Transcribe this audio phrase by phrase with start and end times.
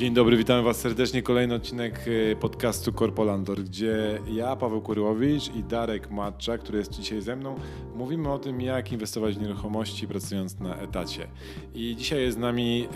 [0.00, 1.22] Dzień dobry, witamy Was serdecznie.
[1.22, 7.20] Kolejny odcinek y, podcastu Korpolandor, gdzie ja, Paweł Kurłowicz i Darek Matcza, który jest dzisiaj
[7.20, 7.54] ze mną,
[7.94, 11.28] mówimy o tym, jak inwestować w nieruchomości pracując na etacie.
[11.74, 12.88] I dzisiaj jest z nami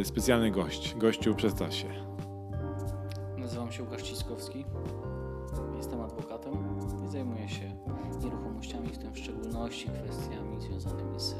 [0.00, 0.94] e, specjalny gość.
[0.94, 1.88] Gościu, przedstaw się.
[3.38, 4.64] Nazywam się Łukasz Ciskowski.
[5.76, 6.52] Jestem adwokatem
[7.06, 7.76] i zajmuję się
[8.24, 11.34] nieruchomościami, w tym w szczególności kwestiami związanymi z.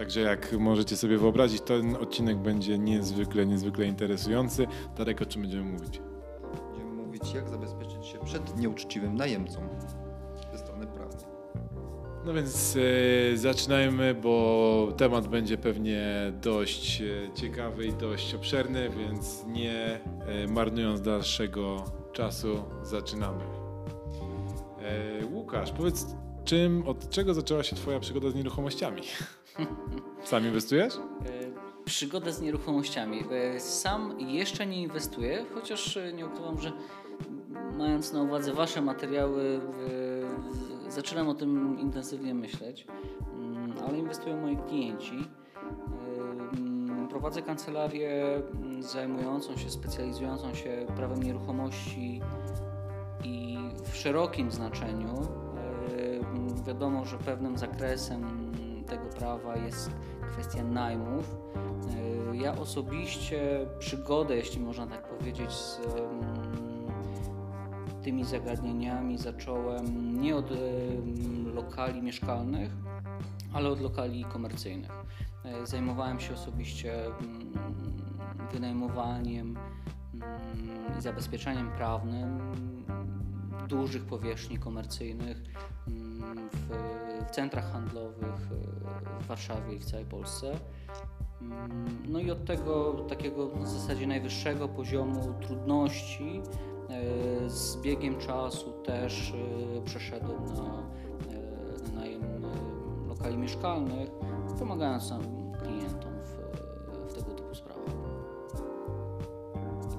[0.00, 4.66] Także jak możecie sobie wyobrazić, ten odcinek będzie niezwykle, niezwykle interesujący.
[4.96, 6.00] Darek, o czym będziemy mówić?
[6.68, 9.68] Będziemy mówić, jak zabezpieczyć się przed nieuczciwym najemcą
[10.52, 11.24] ze strony prawnej.
[12.24, 12.76] No więc
[13.32, 20.46] e, zaczynajmy, bo temat będzie pewnie dość e, ciekawy i dość obszerny, więc nie e,
[20.48, 23.44] marnując dalszego czasu, zaczynamy.
[24.82, 26.06] E, Łukasz, powiedz,
[26.44, 29.02] czym, od czego zaczęła się Twoja przygoda z nieruchomościami?
[30.24, 30.96] Sam inwestujesz?
[30.96, 31.00] E,
[31.84, 33.24] Przygoda z nieruchomościami.
[33.30, 36.72] E, Sam jeszcze nie inwestuję, chociaż e, nie ukrywam, że
[37.78, 39.60] mając na uwadze Wasze materiały,
[40.88, 42.86] zaczynam o tym intensywnie myśleć,
[43.34, 45.28] Mm, ale inwestują moi klienci.
[46.58, 52.20] Mm, Prowadzę kancelarię mm, zajmującą się, specjalizującą się prawem nieruchomości
[53.24, 55.14] i w szerokim znaczeniu.
[56.66, 58.49] Wiadomo, że pewnym zakresem
[58.90, 59.90] tego prawa jest
[60.32, 61.36] kwestia najmów.
[62.32, 66.20] E, Ja osobiście przygodę, jeśli można tak powiedzieć, z em,
[68.02, 70.58] tymi zagadnieniami zacząłem nie od em,
[71.54, 72.70] lokali mieszkalnych,
[73.52, 74.90] ale od lokali komercyjnych.
[75.44, 77.52] E, Zajmowałem się osobiście mm,
[78.52, 79.56] wynajmowaniem
[80.14, 82.38] mm, i zabezpieczeniem prawnym
[83.68, 85.42] dużych powierzchni komercyjnych
[85.88, 86.70] mm, w,
[87.26, 88.48] w centrach handlowych
[89.18, 90.52] e, w Warszawie i w całej Polsce.
[91.40, 96.42] Mm, No i od tego takiego w zasadzie najwyższego poziomu trudności
[96.90, 99.34] e, z biegiem czasu też
[99.78, 100.62] e, przeszedłem na,
[101.94, 102.22] na najem
[103.08, 104.10] lokali mieszkalnych,
[104.58, 105.39] pomagając sam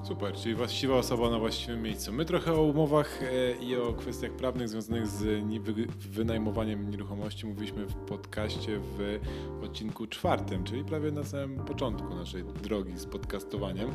[0.02, 2.12] Super, czyli właściwa osoba na właściwym miejscu.
[2.12, 7.46] My trochę o umowach e, i o kwestiach prawnych związanych z nie- wy- wynajmowaniem nieruchomości
[7.46, 9.18] mówiliśmy w podcaście w
[9.64, 13.90] odcinku czwartym, czyli prawie na samym początku naszej drogi z podcastowaniem.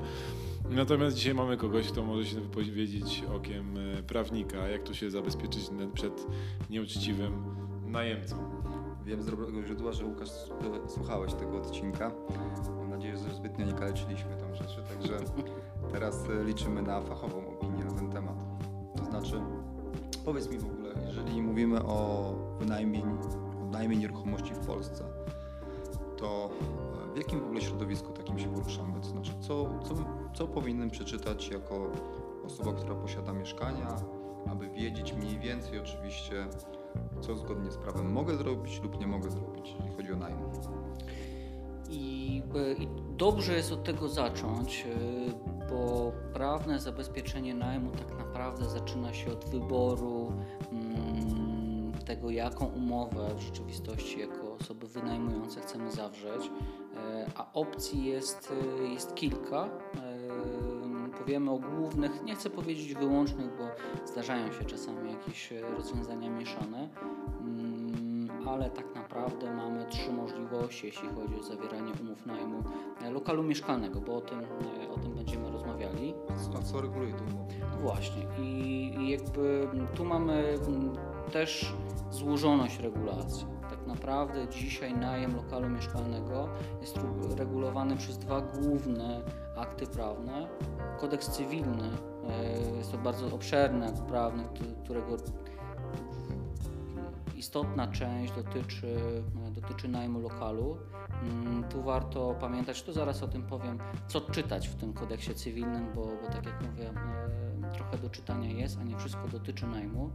[0.70, 5.70] Natomiast dzisiaj mamy kogoś, kto może się wypowiedzieć okiem e, prawnika, jak tu się zabezpieczyć
[5.94, 6.28] przed
[6.70, 7.44] nieuczciwym
[7.86, 8.36] najemcą.
[9.06, 10.30] Wiem z dobrego źródła, że Łukasz
[10.86, 12.12] e, słuchałeś tego odcinka.
[12.78, 15.18] Mam nadzieję, że zbytnio nie kaleczyliśmy tam rzeczy, także
[15.92, 18.36] teraz e, liczymy na fachową opinię na ten temat.
[18.98, 19.42] To znaczy,
[20.26, 23.04] powiedz mi w ogóle, jeżeli mówimy o wynajmie,
[23.98, 25.04] nieruchomości w Polsce,
[26.18, 26.50] to
[27.12, 29.02] e, w jakim w ogóle środowisku takim się poruszamy?
[29.02, 29.96] To znaczy, co, co,
[30.34, 31.92] co powinienem przeczytać jako
[32.46, 33.96] osoba, która posiada mieszkania,
[34.50, 36.48] aby wiedzieć mniej więcej oczywiście,
[37.22, 40.38] co zgodnie z prawem mogę zrobić lub nie mogę zrobić, jeżeli chodzi o najem.
[41.90, 42.88] I, e, I
[43.18, 44.86] dobrze jest od tego zacząć,
[45.70, 50.32] bo prawne zabezpieczenie najmu tak naprawdę zaczyna się od wyboru
[50.72, 56.52] mm, tego, jaką umowę w rzeczywistości jako osoby wynajmujące chcemy zawrzeć,
[56.98, 59.66] E, a opcji jest, e, jest kilka.
[59.66, 60.18] E,
[61.18, 63.64] Powiemy o głównych, nie chcę powiedzieć wyłącznych, bo
[64.06, 66.90] zdarzają się czasami jakieś rozwiązania mieszane.
[67.42, 72.64] Mm, ale tak naprawdę mamy trzy możliwości, jeśli chodzi o zawieranie umów najmu
[73.02, 76.14] e, lokalu mieszkalnego, bo o tym, e, o tym będziemy rozmawiali.
[76.60, 77.46] A co reguluje umowę?
[77.82, 80.94] Właśnie i jakby tu mamy mm,
[81.32, 81.74] też
[82.12, 83.46] złożoność regulacji.
[83.70, 86.50] Tak naprawdę dzisiaj najem lokalu mieszkalnego
[86.82, 87.00] jest
[87.38, 89.22] regulowany przez dwa główne
[89.58, 90.48] akty prawne.
[91.00, 91.90] Kodeks cywilny,
[92.30, 95.18] e, jest to bardzo obszerny akt prawny, któ- którego
[97.38, 98.98] istotna część dotyczy,
[99.52, 100.78] dotyczy najmu lokalu.
[101.24, 105.94] Mm, Tu warto pamiętać, tu zaraz o tym powiem, co czytać w tym kodeksie cywilnym,
[105.96, 106.90] bo, bo tak jak mówię,
[107.70, 110.10] e, trochę do czytania jest, a nie wszystko dotyczy najmu.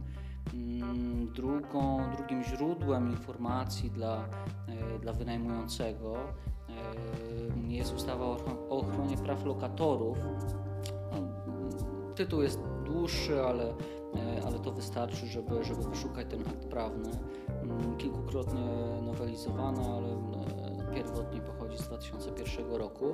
[0.53, 4.25] Mm, Drugą, drugim źródłem informacji dla,
[4.67, 10.17] e, dla wynajmującego e, jest ustawa o ochron- o ochronie praw lokatorów.
[11.11, 11.17] No,
[12.15, 13.75] Tytuł jest dłuższy, ale, e,
[14.45, 17.09] ale to wystarczy, żeby, żeby wyszukać ten akt prawny.
[17.63, 18.61] Mm, Kilkukrotnie
[19.01, 23.05] nowelizowany, ale e, pierwotnie pochodzi z 2001 roku.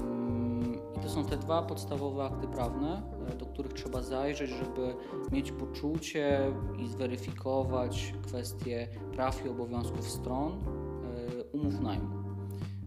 [0.00, 3.02] Mm, I to są te dwa podstawowe akty prawne,
[3.32, 4.94] e, do których trzeba zajrzeć, żeby
[5.32, 12.16] mieć poczucie i zweryfikować kwestie praw i obowiązków stron e, umów najmu.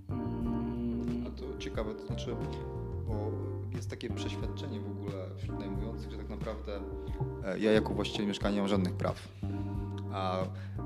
[0.10, 2.36] Mm, A to ciekawe, to znaczy,
[3.08, 3.14] bo
[3.76, 6.82] jest takie przeświadczenie w ogóle wśród najmujących, że tak naprawdę
[7.46, 9.28] e, ja jako właściciel mieszkania nie mam żadnych praw.
[10.14, 10.38] A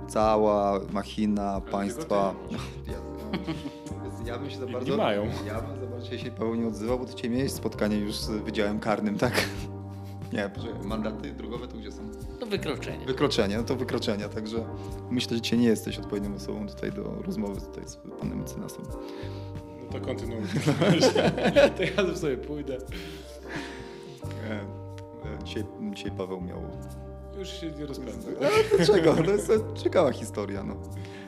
[0.07, 2.35] cała machina państwa.
[2.51, 2.57] No,
[2.93, 2.99] ja,
[3.31, 4.97] no, ja bym się za bardzo.
[4.97, 5.25] mają.
[5.45, 8.29] Ja bym za bardzo się Paweł nie odzywał, bo to dzisiaj miałeś spotkanie już z
[8.29, 9.33] Wydziałem Karnym, tak?
[10.33, 12.01] Nie, poczekaj, mandaty drogowe to gdzie są?
[12.39, 13.05] To wykroczenie.
[13.05, 14.65] Wykroczenia, no to wykroczenia, także
[15.09, 18.85] myślę, że dzisiaj nie jesteś odpowiednią osobą tutaj do rozmowy tutaj z panem mecenasem.
[19.95, 20.41] To kontynuuj.
[21.77, 22.77] to ja sobie pójdę.
[24.49, 25.63] E, e, Dzisiaj,
[25.93, 26.61] dzisiaj Paweł miał...
[27.39, 28.29] Już się nie rozpędzę.
[28.41, 29.13] A, dlaczego?
[29.15, 29.51] To jest
[29.83, 30.75] ciekawa historia, no.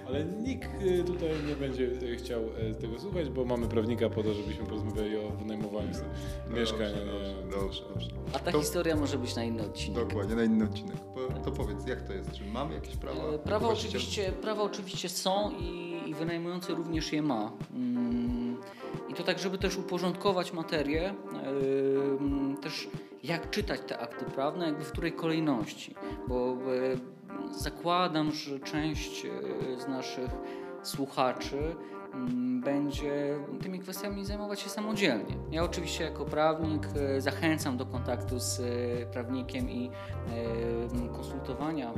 [0.08, 4.24] Ale nikt y, tutaj nie będzie y, chciał y, tego słuchać, bo mamy prawnika po
[4.24, 6.06] to, żebyśmy porozmawiali o wynajmowaniu sobie
[6.60, 6.90] mieszkania.
[6.90, 7.06] nie?
[7.06, 8.08] Dobrze, dobrze, dobrze.
[8.34, 10.08] A ta To- historia może być na inny odcinek.
[10.08, 10.96] Dokładnie, na inny odcinek.
[10.98, 12.32] Po- To powiedz, jak to jest?
[12.32, 13.24] Czy mamy jakieś prawa?
[13.24, 17.52] E, Prawa oczywiście, prawa oczywiście są i, i wynajmujący również je ma.
[17.74, 18.58] Mm,
[19.10, 21.14] I to tak, żeby też uporządkować materię,
[21.44, 22.88] em, też
[23.24, 25.96] jak czytać te akty prawne, jakby w której kolejności.
[26.28, 26.58] Bo e,
[27.54, 29.30] zakładam, że część e,
[29.80, 30.32] z naszych
[30.84, 31.76] słuchaczy
[32.14, 35.38] mm, będzie tymi kwestiami zajmować się samodzielnie.
[35.52, 38.62] Ja oczywiście jako prawnik e, zachęcam do kontaktu z
[39.12, 39.92] prawnikiem i
[41.16, 41.94] konsultowania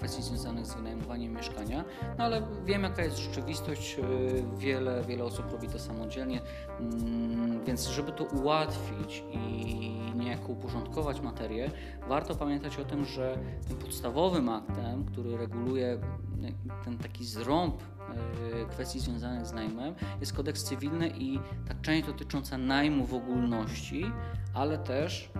[0.00, 1.84] kwestii związanych z wynajmowaniem mieszkania,
[2.18, 4.02] no ale wiem jaka jest rzeczywistość, e,
[4.58, 6.40] wiele, wiele osób robi to samodzielnie,
[6.80, 11.70] mm, więc żeby to ułatwić i niejako uporządkować materię,
[12.08, 13.38] warto pamiętać o tym, że
[13.80, 20.64] podstawowym aktem, który reguluje e, ten taki zrąb e, kwestii związanych z najmem jest kodeks
[20.64, 21.38] cywilny i
[21.68, 24.04] ta część dotycząca najmu w ogólności,
[24.54, 25.30] ale też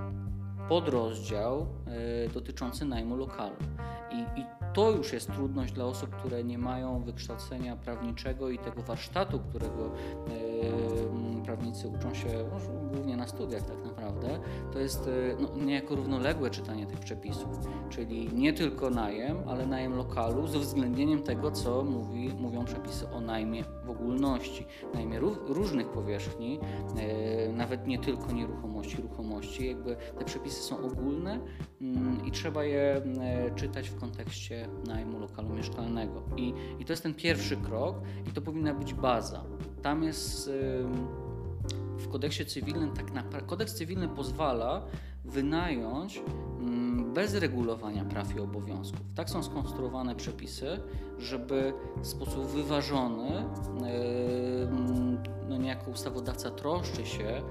[0.71, 1.67] podrozdział
[2.27, 3.57] e, dotyczący najmu lokalu.
[4.13, 8.83] I, I to już jest trudność dla osób, które nie mają wykształcenia prawniczego i tego
[8.83, 13.77] warsztatu, którego e, prawnicy uczą się no, głównie na studiach tak
[14.11, 14.41] naprawdę.
[14.73, 15.11] To jest e,
[15.43, 17.49] no, niejako równoległe czytanie tych przepisów,
[17.89, 23.21] czyli nie tylko najem, ale najem lokalu z uwzględnieniem tego, co mówi, mówią przepisy o
[23.21, 26.59] najmie w ogólności, najmie ró- różnych powierzchni,
[26.97, 29.67] e, nawet nie tylko nieruchomości, ruchomości.
[29.69, 31.41] Jakby te przepisy są ogólne
[31.81, 36.23] mm, i trzeba je e, czytać w kontekście najmu lokalu mieszkalnego.
[36.37, 37.97] I, I to jest ten pierwszy krok
[38.29, 39.45] i to powinna być baza.
[39.83, 40.51] Tam jest
[42.01, 44.83] w kodeksie cywilnym tak naprawdę kodeks cywilny pozwala
[45.25, 46.23] wynająć
[46.61, 49.01] mm, bez regulowania praw i obowiązków.
[49.15, 50.81] Tak są skonstruowane przepisy,
[51.19, 53.45] żeby w sposób wyważony
[54.63, 55.19] ym,
[55.49, 57.43] no niejako ustawodawca troszczy się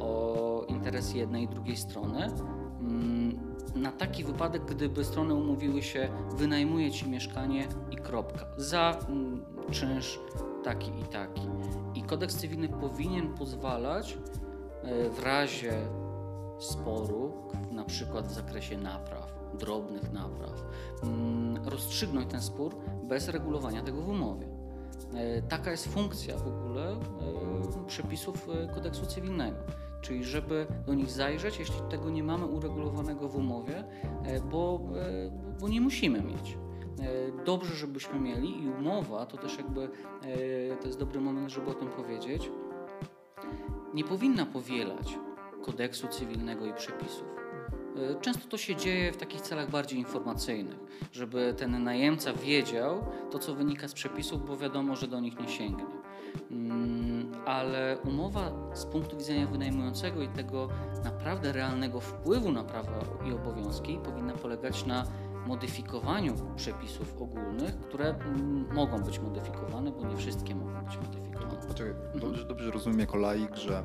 [0.00, 2.26] o interes jednej i drugiej strony.
[2.80, 3.38] Mm,
[3.76, 8.46] Na taki wypadek, gdyby strony umówiły się, wynajmuje ci mieszkanie i kropka.
[8.56, 10.20] Za mm, czynsz
[10.64, 11.42] taki i taki.
[11.94, 14.18] I kodeks cywilny powinien pozwalać
[14.82, 15.72] e, w razie
[16.58, 17.32] sporu,
[17.72, 20.64] na przykład w zakresie napraw, drobnych napraw,
[21.02, 24.46] mm, rozstrzygnąć ten spór bez regulowania tego w umowie.
[25.14, 26.96] E, Taka jest funkcja w ogóle e,
[27.86, 29.58] przepisów kodeksu cywilnego.
[30.00, 33.84] Czyli żeby do nich zajrzeć, jeśli tego nie mamy uregulowanego w umowie,
[34.50, 34.80] bo,
[35.60, 36.58] bo nie musimy mieć.
[37.00, 41.70] E, Dobrze, żebyśmy mieli i umowa to też jakby e, to jest dobry moment, żeby
[41.70, 42.50] o tym powiedzieć.
[43.94, 45.18] Nie powinna powielać
[45.62, 47.24] kodeksu cywilnego i przepisów.
[47.96, 50.78] E, Często to się dzieje w takich celach bardziej informacyjnych,
[51.12, 55.48] żeby ten najemca wiedział to, co wynika z przepisów, bo wiadomo, że do nich nie
[55.48, 55.84] sięgnie.
[56.50, 60.68] Mm, Ale umowa z punktu widzenia wynajmującego i tego
[61.04, 62.90] naprawdę realnego wpływu na prawa
[63.28, 65.04] i obowiązki powinna polegać na
[65.48, 71.66] modyfikowaniu przepisów ogólnych, które mm, mogą być modyfikowane, bo nie wszystkie mogą być modyfikowane.
[71.68, 73.84] Poczekaj, dobrze, dobrze rozumiem jako laik, że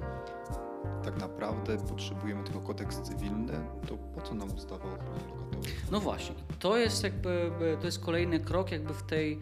[1.03, 3.53] tak naprawdę potrzebujemy tylko kodeks cywilny,
[3.87, 5.53] to po co nam ustawa o ochronie lokatorów?
[5.91, 9.39] No właśnie, to jest jakby to jest kolejny krok jakby w tej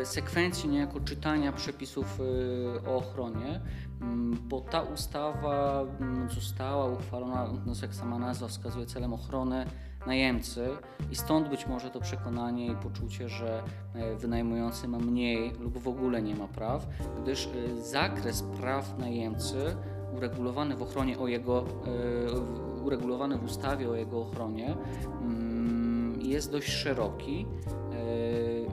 [0.00, 3.60] e, sekwencji niejako czytania przepisów e, o ochronie,
[4.00, 9.66] m, bo ta ustawa m, została uchwalona, no jak sama nazwa wskazuje, celem ochrony
[10.06, 10.68] najemcy
[11.10, 13.62] i stąd być może to przekonanie i poczucie, że
[13.94, 16.86] e, wynajmujący ma mniej lub w ogóle nie ma praw,
[17.22, 19.76] gdyż e, zakres praw najemcy
[20.16, 24.76] uregulowany w ochronie o jego, e, uregulowany w ustawie o jego ochronie
[25.20, 27.46] mm, jest dość szeroki.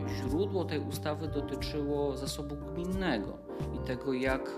[0.07, 3.37] Źródło tej ustawy dotyczyło zasobu gminnego
[3.75, 4.49] i tego, jak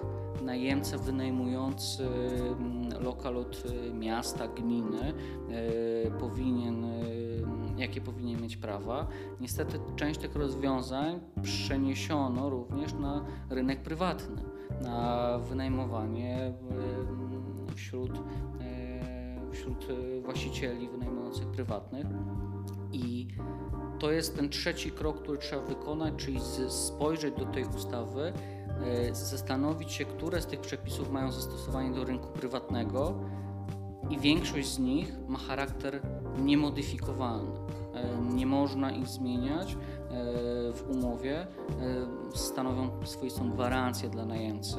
[0.42, 5.14] najemca wynajmujący mm, lokal od e, miasta, gminy
[5.50, 6.90] e, powinien, e,
[7.78, 9.08] jakie powinien mieć prawa.
[9.42, 14.42] Niestety część tych rozwiązań przeniesiono również na rynek prywatny.
[14.82, 16.54] na wynajmowanie
[17.76, 18.12] wśród,
[19.52, 19.88] wśród
[20.24, 22.06] właścicieli wynajmujących prywatnych.
[22.92, 23.28] I
[24.00, 26.40] to jest ten trzeci krok, który trzeba wykonać, czyli
[26.70, 28.34] spojrzeć do tej ustawy,
[29.12, 33.14] zastanowić się, które z tych przepisów mają zastosowanie do rynku prywatnego
[34.10, 36.02] i większość z nich ma charakter
[36.38, 37.52] niemodyfikowalny.
[37.94, 39.78] E, nie można ich zmieniać e,
[40.74, 41.42] w umowie.
[41.42, 41.48] E,
[42.34, 44.78] stanowią swoistą gwarancję dla najemcy,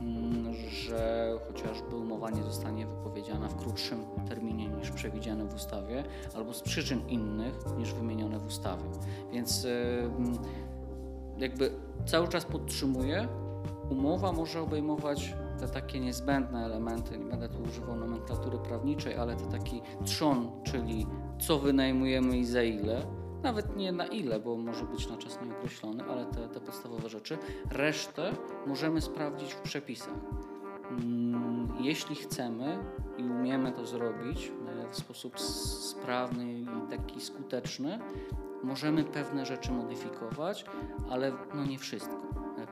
[0.00, 6.04] mm, że chociażby umowa nie zostanie wypowiedziana w krótszym terminie niż przewidziane w ustawie,
[6.34, 8.84] albo z przyczyn innych niż wymienione w ustawie.
[9.32, 9.66] Więc
[11.38, 11.70] jakby
[12.06, 13.28] cały czas podtrzymuję,
[13.90, 19.46] umowa może obejmować te takie niezbędne elementy, nie będę tu używał nomenklatury prawniczej, ale to
[19.46, 21.06] taki trzon, czyli
[21.40, 23.02] co wynajmujemy i za ile,
[23.42, 27.38] nawet nie na ile, bo może być na czas nieokreślony, ale te, te podstawowe rzeczy.
[27.70, 28.32] Resztę
[28.66, 30.18] możemy sprawdzić w przepisach.
[30.90, 32.78] Mm, jeśli chcemy
[33.18, 34.52] i umiemy to zrobić
[34.86, 37.98] e, w sposób sprawny i taki skuteczny,
[38.62, 40.64] możemy pewne rzeczy modyfikować,
[41.10, 42.16] ale no nie wszystko.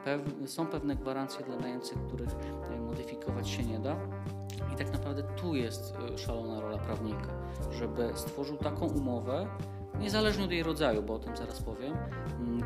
[0.04, 2.30] Pew są pewne gwarancje dla najemców, których
[2.70, 3.96] e, modyfikować się nie da.
[4.72, 7.28] I tak naprawdę tu jest e, szalona rola prawnika,
[7.72, 9.46] żeby stworzył taką umowę,
[10.00, 11.96] niezależnie od jej rodzaju, bo o tym zaraz powiem,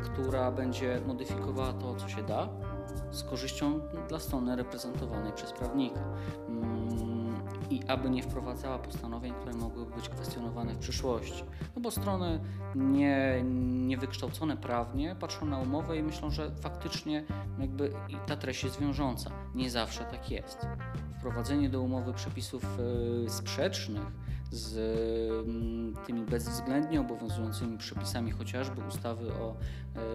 [0.03, 2.49] która będzie modyfikowała to, co się da,
[3.11, 5.99] z korzyścią dla strony reprezentowanej przez prawnika
[7.71, 11.43] i aby nie wprowadzała postanowień, które mogłyby być kwestionowane w przyszłości.
[11.75, 12.39] No bo strony
[12.75, 17.23] nie, niewykształcone prawnie patrzą na umowę i myślą, że faktycznie
[17.59, 17.93] jakby
[18.27, 19.31] ta treść jest wiążąca.
[19.55, 20.67] Nie zawsze tak jest.
[21.19, 22.63] Wprowadzenie do umowy przepisów
[23.25, 24.05] y, sprzecznych
[24.51, 24.77] z
[25.47, 29.55] mm, tymi bezwzględnie obowiązującymi przepisami chociażby ustawy o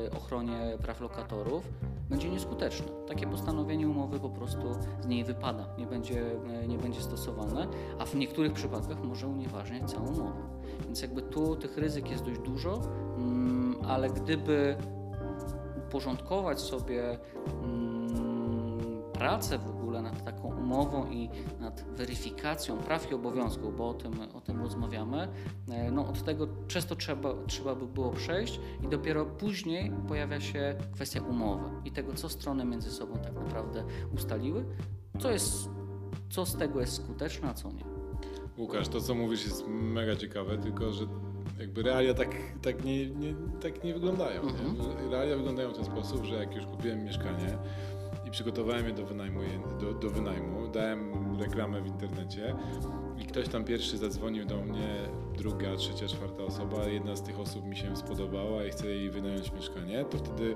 [0.07, 1.69] e, ochronie praw lokatorów
[2.11, 2.87] będzie nieskuteczne.
[3.09, 6.23] Takie postanowienie umowy po prostu z niej wypada, nie będzie,
[6.63, 7.67] e, nie będzie stosowane,
[7.99, 10.43] a w niektórych przypadkach może unieważniać całą umowę.
[10.85, 12.81] Więc jakby tu tych ryzyk jest dość dużo,
[13.17, 14.77] mm, ale gdyby
[15.89, 17.19] uporządkować sobie
[17.63, 17.96] mm,
[19.19, 21.31] pracę w ogóle nad taką umową i
[21.61, 25.29] nad weryfikacją praw i obowiązków, bo o tym, o tym rozmawiamy,
[25.69, 30.75] e, no od tego często trzeba, trzeba by było przejść i dopiero później pojawia się
[30.93, 34.65] kwestia umowy i tego, co strony między sobą tak naprawdę ustaliły,
[35.19, 35.69] co, jest,
[36.31, 37.85] co z tego jest skuteczne, a co nie.
[38.59, 41.07] Łukasz, to co mówisz jest mega ciekawe, tylko że
[41.59, 42.29] jakby realia tak,
[42.63, 44.43] tak, nie, nie, tak nie wyglądają.
[44.43, 44.75] Mhm.
[44.79, 45.11] Nie?
[45.11, 47.59] Realia wyglądają w ten sposób, że jak już kupiłem mieszkanie,
[48.37, 49.41] przygotowałem je do wynajmu,
[49.81, 50.69] do, do wynajmu.
[50.69, 52.55] Dałem reklamę w internecie
[53.19, 54.89] i ktoś tam pierwszy zadzwonił do mnie,
[55.39, 59.53] druga, trzecia, czwarta osoba, jedna z tych osób mi się spodobała i chce jej wynająć
[59.53, 60.55] mieszkanie, to wtedy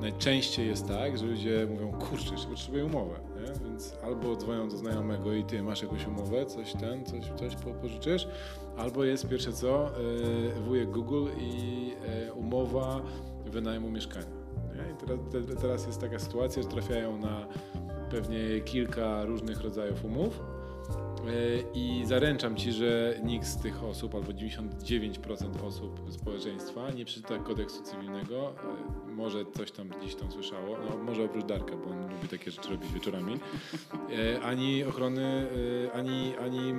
[0.00, 3.66] najczęściej jest tak, że ludzie mówią, kurczę, jeszcze potrzebuję umowę, nie?
[3.66, 8.28] więc albo dzwonią do znajomego i ty masz jakąś umowę, coś ten, coś, coś pożyczysz,
[8.76, 9.90] albo jest pierwsze co,
[10.54, 11.86] yy, wujek Google i
[12.26, 13.02] yy, umowa
[13.46, 14.41] wynajmu mieszkania.
[14.90, 17.46] I teraz, te, teraz jest taka sytuacja, że trafiają na
[18.10, 20.40] pewnie kilka różnych rodzajów umów
[21.74, 27.82] I zaręczam ci, że nikt z tych osób, albo 99% osób społeczeństwa nie przeczyta kodeksu
[27.82, 28.54] cywilnego.
[29.08, 32.50] E, może coś tam gdzieś tam słyszało, no, może oprócz Darka, bo on lubi takie
[32.50, 33.40] rzeczy robić wieczorami.
[34.10, 35.46] E, ani ochrony,
[35.94, 36.74] ani, ani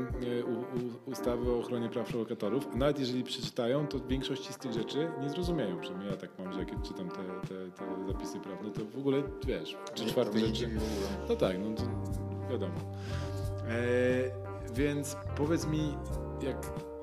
[1.05, 2.67] ustawy o ochronie praw lokatorów.
[2.73, 5.79] A nawet jeżeli przeczytają, to większości z tych rzeczy nie zrozumieją.
[5.79, 9.23] Przynajmniej ja tak mam, że jak czytam te, te, te zapisy prawne, to w ogóle
[9.47, 10.69] wiesz, trzy czwarte rzeczy.
[11.29, 11.83] No tak, no to
[12.51, 12.73] wiadomo.
[13.67, 15.93] E, więc powiedz mi,
[16.41, 16.57] jak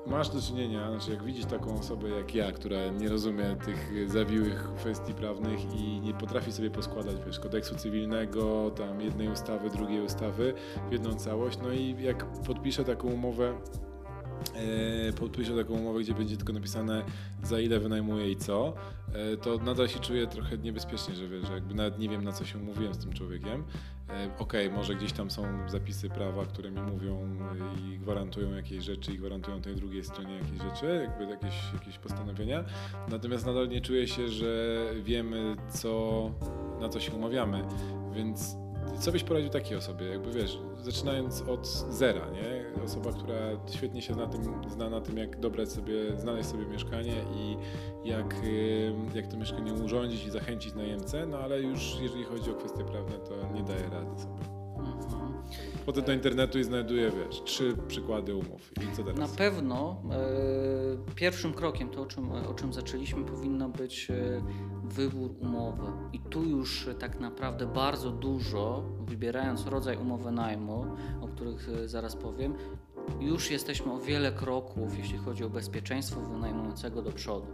[0.07, 4.73] masz do czynienia, znaczy jak widzisz taką osobę jak ja, która nie rozumie tych zawiłych
[4.75, 10.53] kwestii prawnych i nie potrafi sobie poskładać wiesz, kodeksu cywilnego, tam jednej ustawy, drugiej ustawy
[10.89, 13.53] w jedną całość, no i jak podpiszę taką umowę
[14.55, 17.03] e, podpiszę taką umowę, gdzie będzie tylko napisane
[17.43, 18.73] za ile wynajmuję i co,
[19.13, 22.31] e, to nadal się czuję trochę niebezpiecznie, że wiesz, że jakby nawet nie wiem na
[22.31, 23.63] co się umówiłem z tym człowiekiem
[24.39, 27.37] okej, okay, może gdzieś tam są zapisy prawa, które mi mówią
[27.77, 32.63] i gwarantują jakieś rzeczy i gwarantują tej drugiej stronie jakieś rzeczy, jakby jakieś, jakieś postanowienia.
[33.09, 36.31] Natomiast nadal nie czuję się, że wiemy, co,
[36.81, 37.63] na co się umawiamy.
[38.13, 38.55] Więc
[38.99, 40.05] co byś poradził takiej osobie?
[40.05, 42.83] Jakby wiesz, zaczynając od zera, nie?
[42.83, 43.35] Osoba, która
[43.71, 47.57] świetnie się zna, tym, zna na tym, jak dobrać sobie, znaleźć sobie mieszkanie i
[48.07, 48.35] jak,
[49.15, 53.17] jak to mieszkanie urządzić i zachęcić najemcę, no ale już jeżeli chodzi o kwestie prawne,
[53.17, 54.60] to nie daje rady sobie.
[55.81, 58.71] Wchodzę do internetu i znajduję, wiesz, trzy przykłady umów.
[58.77, 59.19] I co teraz?
[59.19, 64.41] Na pewno e, pierwszym krokiem, to o czym, o czym zaczęliśmy, powinno być e,
[64.83, 65.83] wybór umowy.
[66.13, 70.85] I tu już e, tak naprawdę bardzo dużo, wybierając rodzaj umowy najmu,
[71.21, 72.53] o których e, zaraz powiem,
[73.19, 77.47] już jesteśmy o wiele kroków, jeśli chodzi o bezpieczeństwo wynajmującego do przodu.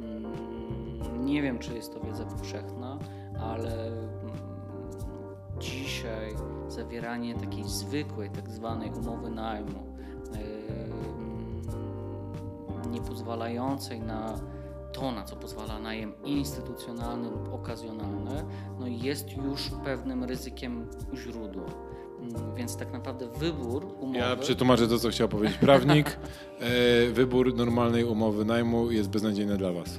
[0.00, 2.98] Mm, nie wiem, czy jest to wiedza powszechna,
[3.40, 3.90] ale
[5.64, 6.34] dzisiaj
[6.68, 9.94] zawieranie takiej zwykłej, tak zwanej umowy najmu,
[12.90, 14.40] nie pozwalającej na
[14.92, 18.44] to, na co pozwala najem instytucjonalny lub okazjonalny,
[18.80, 21.64] no jest już pewnym ryzykiem źródła.
[22.20, 24.18] Mm, Więc tak naprawdę wybór umowy.
[24.18, 26.18] Ja przetłumaczę to, co chciał powiedzieć prawnik.
[26.60, 29.98] E, wybór normalnej umowy najmu jest beznadziejny dla Was.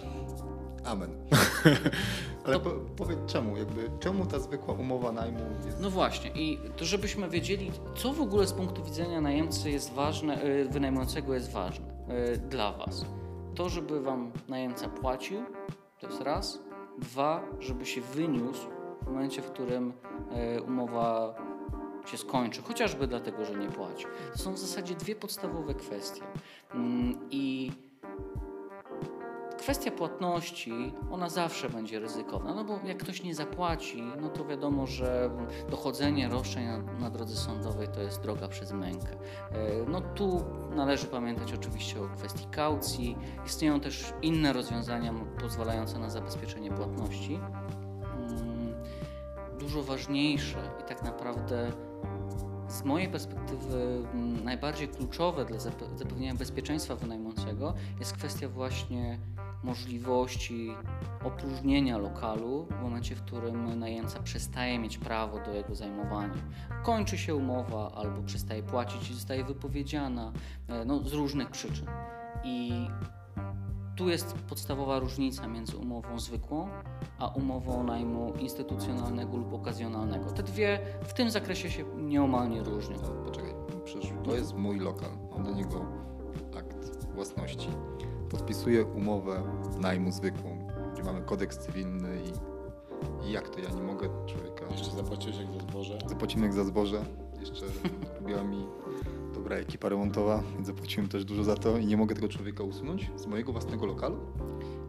[0.85, 1.09] Amen.
[2.45, 5.79] Ale po, powiedz czemu, jakby, czemu ta zwykła umowa najmu jest...
[5.79, 10.45] No właśnie, i to żebyśmy wiedzieli, co w ogóle z punktu widzenia najemcy jest ważne,
[10.45, 11.85] y, wynajmującego jest ważne
[12.33, 13.05] y, dla Was.
[13.55, 15.39] To, żeby Wam najemca płacił,
[15.99, 16.59] to jest raz.
[16.99, 18.67] Dwa, żeby się wyniósł
[19.01, 19.93] w momencie, w którym
[20.57, 21.35] y, umowa
[22.05, 24.05] się skończy, chociażby dlatego, że nie płaci.
[24.31, 26.21] To są w zasadzie dwie podstawowe kwestie.
[26.73, 27.71] Mm, I
[29.65, 34.87] Kwestia płatności, ona zawsze będzie ryzykowna, no bo jak ktoś nie zapłaci, no to wiadomo,
[34.87, 35.29] że
[35.69, 39.07] dochodzenie roszczeń na, na drodze sądowej to jest droga przez mękę.
[39.51, 40.43] E, No tu
[40.75, 43.17] należy pamiętać oczywiście o kwestii kaucji.
[43.45, 47.39] Istnieją też inne rozwiązania pozwalające na zabezpieczenie płatności.
[48.15, 48.73] Mm,
[49.59, 51.71] Dużo ważniejsze i tak naprawdę
[52.67, 53.77] z mojej perspektywy
[54.13, 59.19] mm, najbardziej kluczowe dla zape- zapewnienia bezpieczeństwa wynajmującego jest kwestia właśnie
[59.65, 60.71] możliwości
[61.23, 66.33] opróżnienia lokalu w momencie, w którym najemca przestaje mieć prawo do jego zajmowania.
[66.83, 70.31] Kończy się umowa albo przestaje płacić i zostaje wypowiedziana
[70.67, 71.85] e, no, z różnych przyczyn.
[72.43, 72.87] I
[73.95, 76.69] tu jest podstawowa różnica między umową zwykłą
[77.19, 80.31] a umową najmu instytucjonalnego lub okazjonalnego.
[80.31, 82.97] Te dwie w tym zakresie się nieomalnie różnią.
[83.25, 83.53] Poczekaj,
[83.85, 85.85] przecież to jest mój lokal, mam do niego
[86.57, 87.69] akt własności.
[88.37, 89.43] Podpisuję umowę
[89.79, 94.65] najmu zwykłą, gdzie mamy kodeks cywilny i, i jak to ja nie mogę człowieka...
[94.71, 95.97] Jeszcze zapłaciłeś jak za dworze.
[96.07, 97.05] Zapłaciłem jak za zboże,
[97.39, 97.65] jeszcze
[98.19, 98.65] robiła mi
[99.33, 103.11] dobra ekipa remontowa, więc zapłaciłem też dużo za to i nie mogę tego człowieka usunąć
[103.15, 104.17] z mojego własnego lokalu?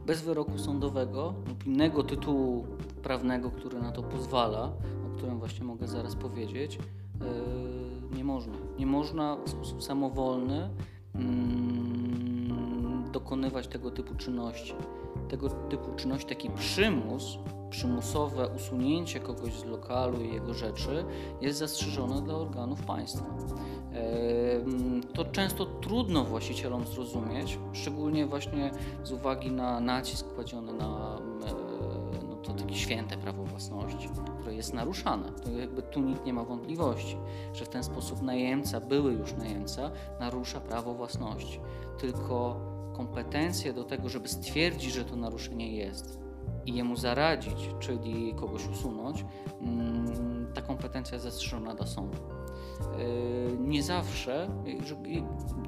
[0.07, 2.67] bez wyroku sądowego lub innego tytułu
[3.03, 4.73] prawnego, który na to pozwala,
[5.07, 6.79] o którym właśnie mogę zaraz powiedzieć,
[7.21, 8.55] yy, nie można.
[8.79, 10.71] Nie można w sposób samowolny
[11.15, 11.76] mm,
[13.19, 14.75] dokonywać tego typu czynności.
[15.29, 17.39] Tego typu czynności, taki przymus,
[17.71, 21.05] przymusowe usunięcie kogoś z lokalu i jego rzeczy
[21.41, 23.25] jest zastrzeżone dla organów państwa.
[25.15, 28.71] To często trudno właścicielom zrozumieć, szczególnie właśnie
[29.05, 34.09] z uwagi na nacisk kładziony na e, no to takie święte prawo własności,
[34.41, 35.33] które jest naruszane.
[35.33, 37.17] To jakby tu nikt nie ma wątpliwości,
[37.53, 41.61] że w ten sposób najemca, były już najemca, narusza prawo własności.
[41.99, 42.61] Tylko
[42.97, 46.27] kompetencje do tego, żeby stwierdzić, że to naruszenie jest
[46.67, 49.25] i jemu zaradzić, czyli kogoś usunąć,
[49.61, 52.19] mm, ta kompetencja jest zastrzeżona do sądu.
[52.99, 54.49] Yy, Nie zawsze,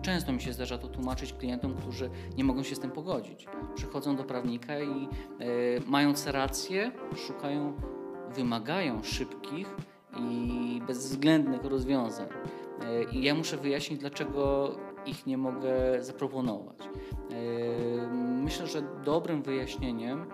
[0.03, 3.47] często mi się zdarza to tłumaczyć klientom, którzy nie mogą się z tym pogodzić.
[3.75, 5.09] Przychodzą do prawnika i yy,
[5.87, 7.73] mając rację, szukają,
[8.35, 9.77] wymagają szybkich
[10.21, 12.29] i bezwzględnych rozwiązań.
[12.81, 14.71] Yy, I ja muszę wyjaśnić, dlaczego
[15.09, 16.79] ich nie mogę zaproponować.
[17.31, 18.09] Yy,
[18.49, 20.27] Myślę, że dobrym wyjaśnieniem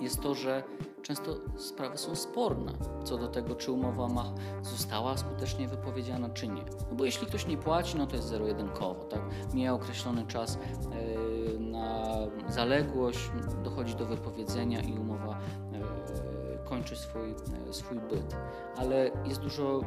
[0.00, 0.62] jest to, że
[1.02, 2.72] często sprawy są sporne
[3.04, 6.62] co do tego, czy umowa ma, została skutecznie wypowiedziana, czy nie.
[6.90, 9.20] No bo jeśli ktoś nie płaci, no to jest zero-jedynkowo, tak?
[9.54, 12.16] Mija określony czas yy, na
[12.48, 13.30] zaległość,
[13.64, 15.38] dochodzi do wypowiedzenia i umowa
[15.72, 17.34] yy, kończy swój,
[17.70, 18.36] swój byt.
[18.76, 19.80] Ale jest dużo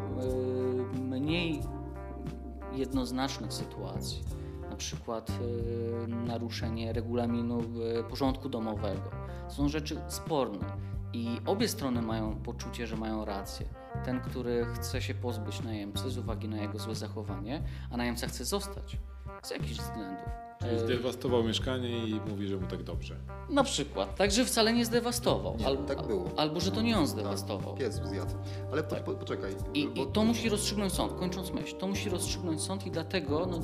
[0.94, 1.63] mniej
[2.76, 4.24] jednoznacznych sytuacji
[4.70, 9.12] na przykład y, naruszenie regulaminu y, porządku domowego.
[9.50, 10.78] Są rzeczy sporne
[11.14, 13.66] i obie strony mają poczucie, że mają rację.
[14.06, 18.46] Ten, który chce się pozbyć najemcy z uwagi na jego złe zachowanie, a najemca chce
[18.46, 18.98] zostać
[19.44, 20.26] z jakichś względów.
[20.60, 23.16] Czyli Y, zdewastował mieszkanie i mówi, że mu tak dobrze.
[23.50, 25.58] Na przykład, także wcale nie zdewastował.
[25.60, 26.30] Nie, Al- tak było.
[26.38, 27.76] Albo, że to nie on zdewastował.
[27.76, 28.32] Pies zjadł.
[28.72, 29.04] Ale po, Tak.
[29.04, 29.56] po, poczekaj.
[29.74, 31.76] I, bo- I to musi rozstrzygnąć sąd, kończąc myśl.
[31.78, 33.60] To musi rozstrzygnąć sąd i dlatego no,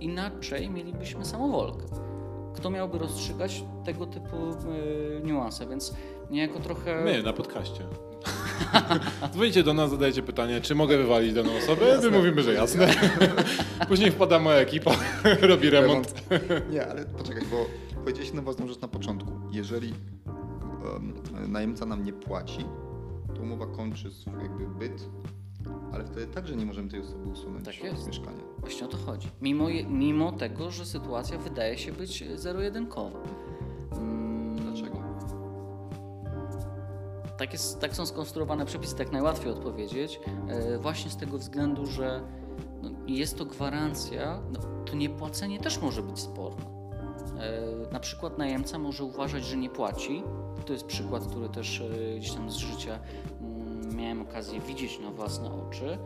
[0.00, 1.86] inaczej mielibyśmy samowolkę.
[2.54, 5.94] Kto miałby rozstrzygać tego typu y, niuanse, więc
[6.30, 7.04] niejako trochę...
[7.04, 7.84] My na podcaście.
[9.32, 11.98] Dzwonicie do nas, zadajecie pytanie, czy mogę wywalić daną osobę?
[12.02, 12.88] My mówimy, że jasne.
[13.88, 14.90] Później wpada moja ekipa,
[15.40, 16.14] robi remont.
[16.70, 17.66] Nie, ale poczekaj, bo
[18.00, 19.32] powiedziałeś na ważną rzecz na początku.
[19.50, 19.94] Jeżeli
[20.92, 21.14] um,
[21.52, 22.64] najemca nam nie płaci,
[23.36, 25.08] to umowa kończy swój jakby byt,
[25.92, 28.02] ale wtedy także nie możemy tej osoby usunąć Tak jest.
[28.02, 28.42] z mieszkania.
[28.58, 29.28] Właśnie o to chodzi.
[29.42, 33.18] Mimo, mimo tego, że sytuacja wydaje się być zero-jedynkowa.
[37.38, 42.20] Tak, jest, tak są skonstruowane przepisy, tak najłatwiej odpowiedzieć, e, właśnie z tego względu, że
[42.82, 46.64] no, jest to gwarancja, no, to niepłacenie też może być sporne.
[47.40, 50.22] E, na przykład najemca może uważać, że nie płaci.
[50.66, 52.98] To jest przykład, który też e, gdzieś tam z życia
[53.40, 55.98] mm, miałem okazję widzieć na własne oczy,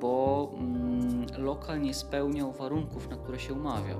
[0.00, 3.98] bo mm, lokal nie spełniał warunków, na które się umawiał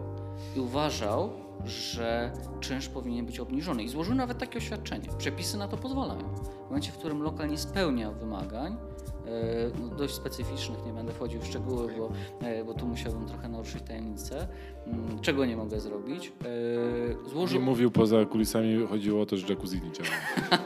[0.57, 1.31] i uważał,
[1.67, 5.09] że czynsz powinien być obniżony i złożył nawet takie oświadczenie.
[5.19, 6.35] Przepisy na to pozwalają.
[6.65, 11.41] W momencie, w którym lokal nie spełnia wymagań, e, no dość specyficznych, nie będę wchodził
[11.41, 12.13] w szczegóły, bo,
[12.47, 14.49] e, bo tu musiałbym trochę naruszyć tajemnicę,
[14.87, 16.33] mm, czego nie mogę zrobić.
[16.45, 20.09] E, Nie Złożył, mówił poza kulisami, chodziło o to, że jacuzzi nie działa.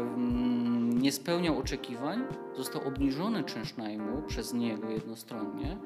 [0.00, 2.24] mm, nie spełniał oczekiwań,
[2.56, 5.76] został obniżony czynsz najmu przez niego jednostronnie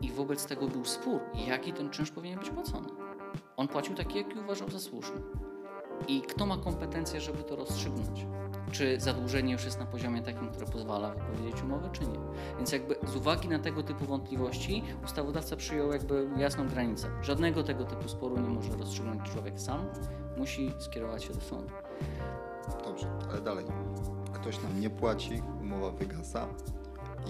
[0.00, 2.88] i wobec tego był spór, jaki ten czynsz powinien być płacony.
[3.56, 5.20] On płacił taki, jaki uważał za słuszny.
[6.08, 8.26] I kto ma kompetencje, żeby to rozstrzygnąć?
[8.72, 12.18] Czy zadłużenie już jest na poziomie takim, które pozwala wypowiedzieć umowę, czy nie?
[12.56, 17.10] Więc jakby z uwagi na tego typu wątpliwości ustawodawca przyjął jakby jasną granicę.
[17.22, 19.86] Żadnego tego typu sporu nie może rozstrzygnąć człowiek sam,
[20.36, 21.72] musi skierować się do sądu.
[22.84, 23.66] Dobrze, ale dalej.
[24.32, 26.48] Ktoś nam nie płaci, umowa wygasa.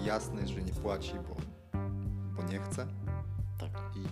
[0.03, 1.54] Jasne jest, że nie płaci, bo,
[2.37, 2.87] bo nie chce
[3.59, 3.69] Tak.
[3.95, 4.03] i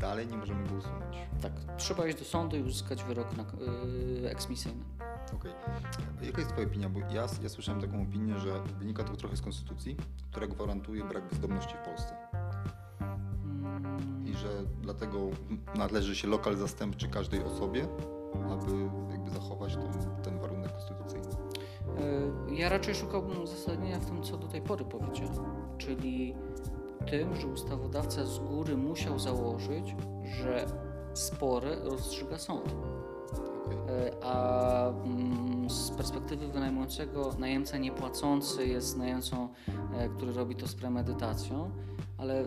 [0.00, 1.16] dalej nie możemy go usunąć.
[1.42, 3.44] Tak, trzeba iść do sądu i uzyskać wyrok na,
[4.22, 4.84] yy, eksmisyjny.
[5.34, 5.52] Okej.
[6.22, 6.88] Jaka jest Twoja opinia?
[6.88, 9.96] Bo ja, ja słyszałem taką opinię, że wynika to trochę z konstytucji,
[10.30, 12.14] która gwarantuje brak bezdomności w Polsce.
[13.40, 14.48] Mm, I że
[14.80, 15.18] dlatego
[15.74, 17.88] należy się lokal zastępczy każdej osobie,
[18.50, 18.72] aby
[19.10, 19.90] jakby zachować tą,
[20.22, 21.28] ten warunek konstytucyjny.
[22.48, 25.44] yy, ja raczej szukałbym uzasadnienia w tym, co do tej pory powiedziałem,
[25.78, 26.34] czyli
[27.02, 30.66] tym, że ustawodawca z góry musiał założyć, że
[31.14, 32.74] spory rozstrzyga sąd.
[33.88, 39.48] E, A mm, z perspektywy wynajmującego najemca niepłacący jest najemcą,
[39.94, 41.70] e, który robi to z premedytacją,
[42.18, 42.44] ale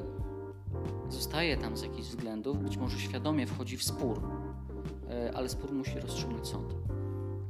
[1.10, 4.22] zostaje tam z jakichś względów, być może świadomie wchodzi w spór,
[5.10, 6.76] e, ale spór musi rozstrzygnąć sąd.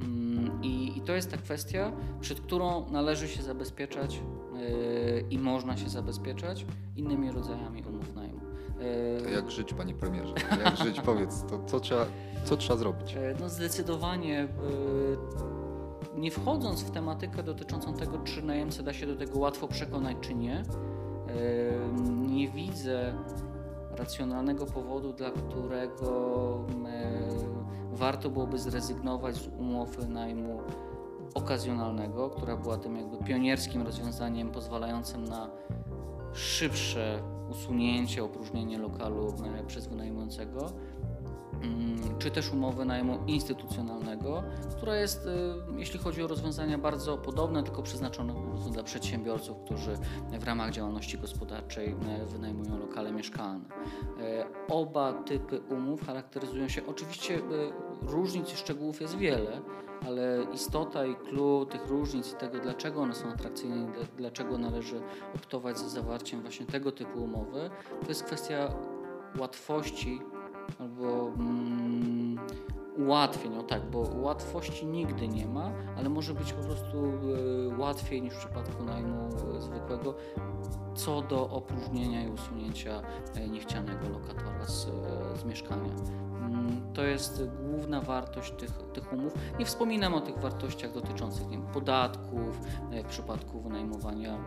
[0.02, 1.92] Mm, I, I to jest ta kwestia,
[2.22, 4.22] przed którą należy się zabezpieczać
[5.30, 6.66] i można się zabezpieczać
[6.96, 8.40] innymi rodzajami umów najmu.
[9.20, 10.34] E, To jak żyć, panie premierze?
[10.66, 11.02] Jak żyć?
[11.02, 12.06] Powiedz, to co trzeba,
[12.44, 13.14] co trzeba zrobić?
[13.16, 14.48] E, No zdecydowanie
[16.16, 20.36] nie wchodząc w tematykę dotyczącą tego, czy najemcę da się do tego łatwo przekonać, czy
[20.36, 20.64] nie,
[22.28, 23.14] nie widzę
[23.98, 26.60] racjonalnego powodu, dla którego
[27.92, 30.60] warto byłoby zrezygnować z umowy najmu
[31.36, 35.50] okazjonalnego, która była tym jakby pionierskim rozwiązaniem pozwalającym na
[36.34, 40.72] szybsze usunięcie, opróżnienie lokalu e, przez wynajmującego,
[41.64, 44.44] Mm, czy też umowy najmu instytucjonalnego,
[44.78, 45.30] która jest, y,
[45.78, 48.34] jeśli chodzi o rozwiązania bardzo podobne, tylko przeznaczone
[48.72, 49.98] dla przedsiębiorców, którzy
[50.40, 53.66] w ramach działalności gospodarczej e, wynajmują lokale mieszkalne.
[54.22, 57.40] E, Oba typy umów charakteryzują się, oczywiście e,
[58.02, 59.62] różnic i szczegółów jest wiele,
[60.06, 64.58] ale istota i clue tych różnic i tego, dlaczego one są atrakcyjne i dla- dlaczego
[64.58, 65.02] należy
[65.36, 67.70] optować za zawarciem właśnie tego typu umowy,
[68.02, 68.74] to jest kwestia
[69.40, 70.22] łatwości
[70.80, 72.40] albo mm,
[72.98, 78.22] ułatwień, o tak, bo łatwości nigdy nie ma, ale może być po prostu e, łatwiej
[78.22, 80.14] niż w przypadku najmu e, zwykłego
[80.96, 83.02] co do opróżnienia i usunięcia
[83.36, 84.88] e, niechcianego lokatora z,
[85.40, 85.90] z mieszkania.
[86.94, 89.34] To jest główna wartość tych, tych umów.
[89.60, 92.60] Nie wspominam o tych wartościach dotyczących nie wiem, podatków
[92.92, 94.40] e, w przypadku wynajmowania e,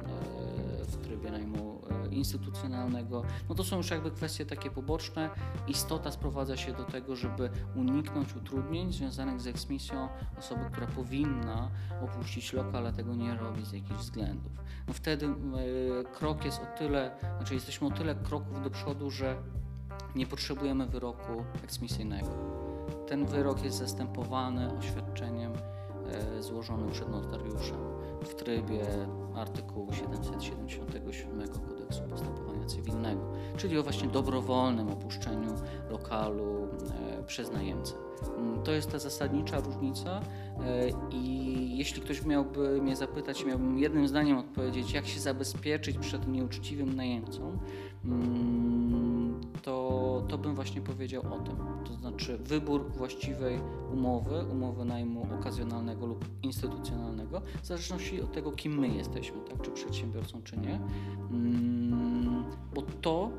[0.84, 3.22] w trybie najmu e, instytucjonalnego.
[3.48, 5.30] No to są już jakby kwestie takie poboczne.
[5.68, 10.08] Istota sprowadza się do tego, żeby uniknąć utrudnień związanych z eksmisją
[10.38, 11.70] osoby, która powinna
[12.02, 14.52] opuścić lokal, a tego nie robi z jakichś względów.
[14.88, 15.28] No wtedy
[16.12, 19.37] krok jest o tyle, znaczy jesteśmy o tyle kroków do przodu, że
[20.14, 22.30] nie potrzebujemy wyroku eksmisyjnego.
[23.06, 25.52] Ten wyrok jest zastępowany oświadczeniem
[26.12, 27.78] e, złożonym przed notariuszem
[28.24, 28.87] w trybie
[29.34, 35.54] artykułu 777 Kodeksu postępowania cywilnego, czyli o właśnie dobrowolnym opuszczeniu
[35.90, 36.68] lokalu
[37.18, 37.94] e, przez najemcę.
[38.37, 44.08] Mm, To jest ta zasadnicza różnica e, i jeśli ktoś miałby mnie zapytać, miałbym jednym
[44.08, 47.58] zdaniem odpowiedzieć, jak się zabezpieczyć przed nieuczciwym najemcą,
[49.62, 51.56] to, to bym właśnie powiedział o tym.
[51.84, 53.61] To znaczy wybór właściwej
[53.92, 59.62] umowy, umowy najmu okazjonalnego lub instytucjonalnego, w zależności od tego, kim my jesteśmy, tak?
[59.62, 60.80] czy przedsiębiorcą, czy nie.
[61.30, 63.30] Mm, Bo to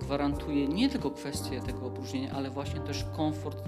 [0.00, 3.62] gwarantuje nie tylko kwestię tego opróżnienia, ale właśnie też komfort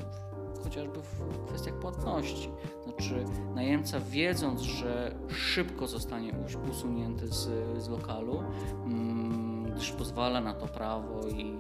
[0.65, 2.49] chociażby w kwestiach płatności.
[2.85, 7.49] Znaczy najemca wiedząc, że szybko zostanie us- usunięty z,
[7.83, 8.43] z lokalu,
[8.85, 9.44] mm,
[9.75, 11.59] gdyż pozwala na to prawo i,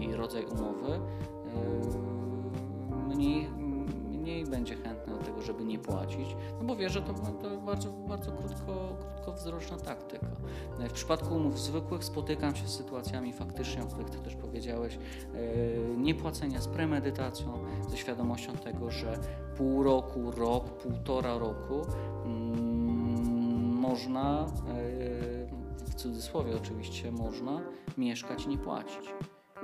[0.00, 1.00] i rodzaj umowy,
[2.88, 3.48] yy, mniej,
[4.24, 7.90] mniej będzie chętny do tego, żeby nie płacić, no bo wie, że to, to bardzo,
[7.90, 10.26] bardzo krótko, krótkowzroczna taktyka.
[10.78, 14.98] W przypadku umów zwykłych spotykam się z sytuacjami faktycznie, o których Ty też powiedziałeś,
[15.34, 19.18] yy, niepłacenia z premedytacją, ze świadomością tego, że
[19.56, 21.82] pół roku, rok, półtora roku
[22.24, 24.46] mm, można,
[24.88, 24.93] yy,
[26.04, 27.60] cudzysłowie oczywiście, można
[27.98, 29.14] mieszkać i nie płacić.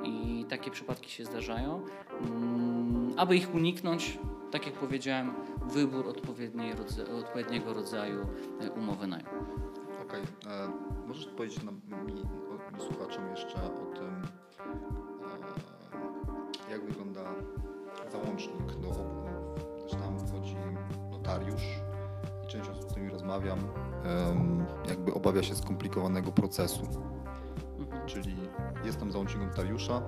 [0.04, 1.82] I takie przypadki się zdarzają.
[2.20, 4.18] Mm, Aby ich uniknąć,
[4.50, 5.34] tak jak powiedziałem,
[5.66, 8.26] wybór odpowiedniego rodzaju
[8.60, 9.28] e, umowy najmu.
[10.02, 10.26] Okej, e,
[11.06, 14.22] możesz powiedzieć nam, mi, mi słuchaczom jeszcze o tym,
[16.68, 17.24] e, jak wygląda
[18.12, 19.19] załącznik do umów.
[23.36, 26.82] Em, jakby obawia się skomplikowanego procesu.
[28.06, 28.36] Czyli
[28.84, 30.02] jest tam załącznik notariusza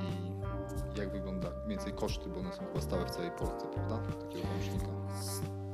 [0.00, 3.98] i jak wygląda mniej więcej koszty, bo one są chyba stałe w całej Polsce, prawda?
[3.98, 4.86] Takiego załącznika.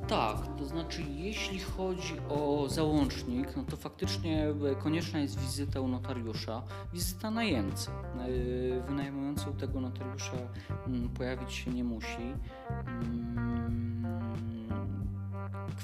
[0.09, 5.89] Tak, to znaczy jeśli chodzi o załącznik, no to faktycznie e, konieczna jest wizyta u
[5.89, 7.91] notariusza, wizyta najemcy.
[7.91, 10.33] E, Wynajmujący tego notariusza
[10.87, 12.35] mm, pojawić się nie musi.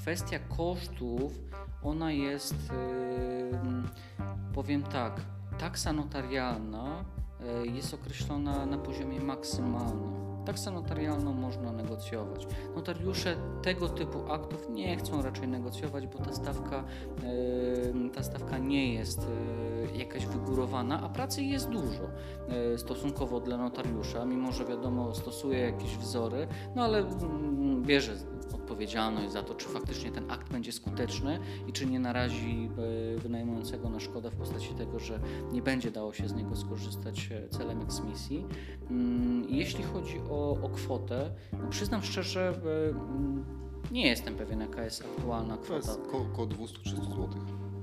[0.05, 1.33] Kwestia kosztów,
[1.83, 3.89] ona jest, e, mm,
[4.55, 5.21] powiem tak,
[5.59, 7.05] taksa notarialna
[7.41, 10.25] e, jest określona na poziomie maksymalnym.
[10.47, 12.47] Taksę notarialną można negocjować.
[12.77, 16.85] Notariusze tego typu aktów nie chcą raczej negocjować, bo ta stawka,
[18.05, 19.27] e, ta stawka nie jest
[19.95, 22.03] jakaś wygórowana, a pracy jest dużo
[22.77, 28.17] stosunkowo dla notariusza, mimo że wiadomo stosuje jakieś wzory, no ale mm, bierze
[28.65, 32.71] odpowiedzialność za to, czy faktycznie ten akt będzie skuteczny i czy nie narazi
[33.17, 35.21] e, wynajmującego na szkodę w postaci tego, że
[35.53, 38.47] nie będzie dało się z niego skorzystać e, celem eksmisji.
[38.91, 43.45] Mm, Jeśli chodzi o, o kwotę, no przyznam szczerze, e, mm,
[43.93, 45.77] nie jestem pewien, jaka jest aktualna To kwota.
[45.77, 47.29] jest około, około 200-300 zł.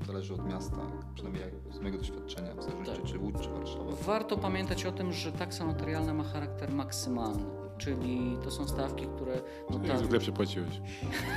[0.08, 0.78] Zależy od miasta,
[1.15, 3.12] przynajmniej z mojego doświadczenia, w zależności Tak.
[3.12, 3.91] czy Łódź, czy Warszawa.
[4.06, 7.44] Warto pamiętać o tym, że taksa notarialna ma charakter maksymalny,
[7.84, 9.98] czyli to są stawki, które Jak notar...
[9.98, 10.82] zwykle przepłaciłeś.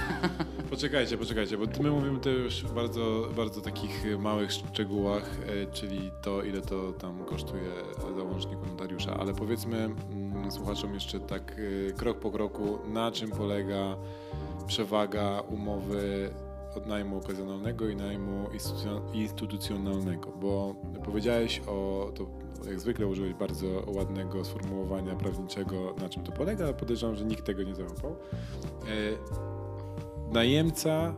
[0.70, 6.10] poczekajcie, poczekajcie, bo my mówimy tutaj już w bardzo, bardzo takich małych szczegółach, e, czyli
[6.22, 7.70] to, ile to tam kosztuje
[8.16, 11.56] załącznik notariusza, ale powiedzmy mm, słuchaczom jeszcze tak
[11.88, 13.96] e, krok po kroku, na czym polega
[14.66, 16.30] przewaga umowy
[16.76, 22.26] od najmu okazjonalnego i najmu instytucjon- instytucjonalnego, bo powiedziałeś o, to
[22.66, 27.44] jak zwykle użyłeś bardzo ładnego sformułowania prawniczego, na czym to polega, ale podejrzewam, że nikt
[27.44, 28.10] tego nie załapał.
[28.10, 28.84] E,
[30.32, 31.14] najemca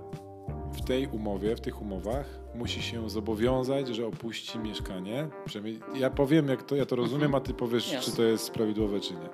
[0.72, 5.28] w tej umowie, w tych umowach musi się zobowiązać, że opuści mieszkanie.
[5.44, 8.10] Przynajmniej ja powiem, jak to ja to rozumiem, a ty powiesz, Jasne.
[8.10, 9.28] czy to jest prawidłowe, czy nie.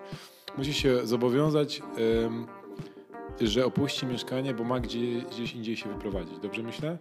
[0.59, 1.83] Musi się zobowiązać,
[3.41, 6.39] że opuści mieszkanie, bo ma gdzie, gdzieś indziej się wyprowadzić.
[6.39, 6.99] Dobrze myślę?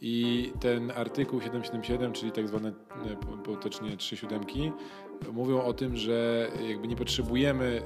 [0.00, 4.72] I ten artykuł 777, czyli tak zwane e, po- potocznie trzy siódemki,
[5.32, 7.82] mówią o tym, że jakby nie potrzebujemy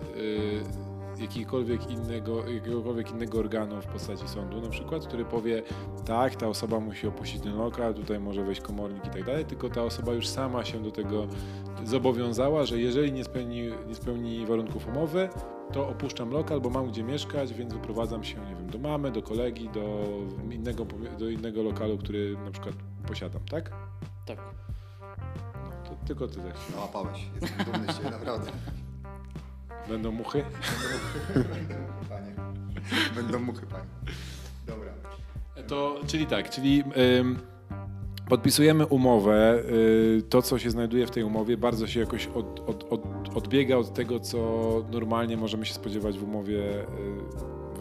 [1.23, 5.63] jakikolwiek innego, jakiegokolwiek innego organu w postaci sądu na przykład, który powie
[6.05, 9.69] tak, ta osoba musi opuścić ten lokal, tutaj może wejść komornik i tak dalej, tylko
[9.69, 11.27] ta osoba już sama się do tego
[11.85, 15.29] zobowiązała, że jeżeli nie spełni, nie spełni warunków umowy,
[15.73, 19.23] to opuszczam lokal, bo mam gdzie mieszkać, więc wyprowadzam się, nie wiem, do mamy, do
[19.23, 20.05] kolegi, do
[20.51, 20.87] innego,
[21.19, 22.75] do innego lokalu, który na przykład
[23.09, 23.73] posiadam, tak?
[24.27, 24.39] Tak.
[25.55, 26.55] No, to tylko ty tak.
[26.75, 28.53] Załapałeś, jestem dumny z Ciebie, naprawdę.
[29.89, 30.45] Będą muchy?
[32.09, 32.35] Panie.
[33.15, 33.85] Będą muchy, panie.
[34.67, 34.93] Dobra.
[35.69, 36.85] To, czyli tak, czyli
[38.29, 39.63] podpisujemy umowę.
[40.19, 43.03] Y, to, co się znajduje w tej umowie, bardzo się jakoś od, od, od,
[43.37, 44.39] odbiega od tego, co
[44.91, 46.85] normalnie możemy się spodziewać w umowie y,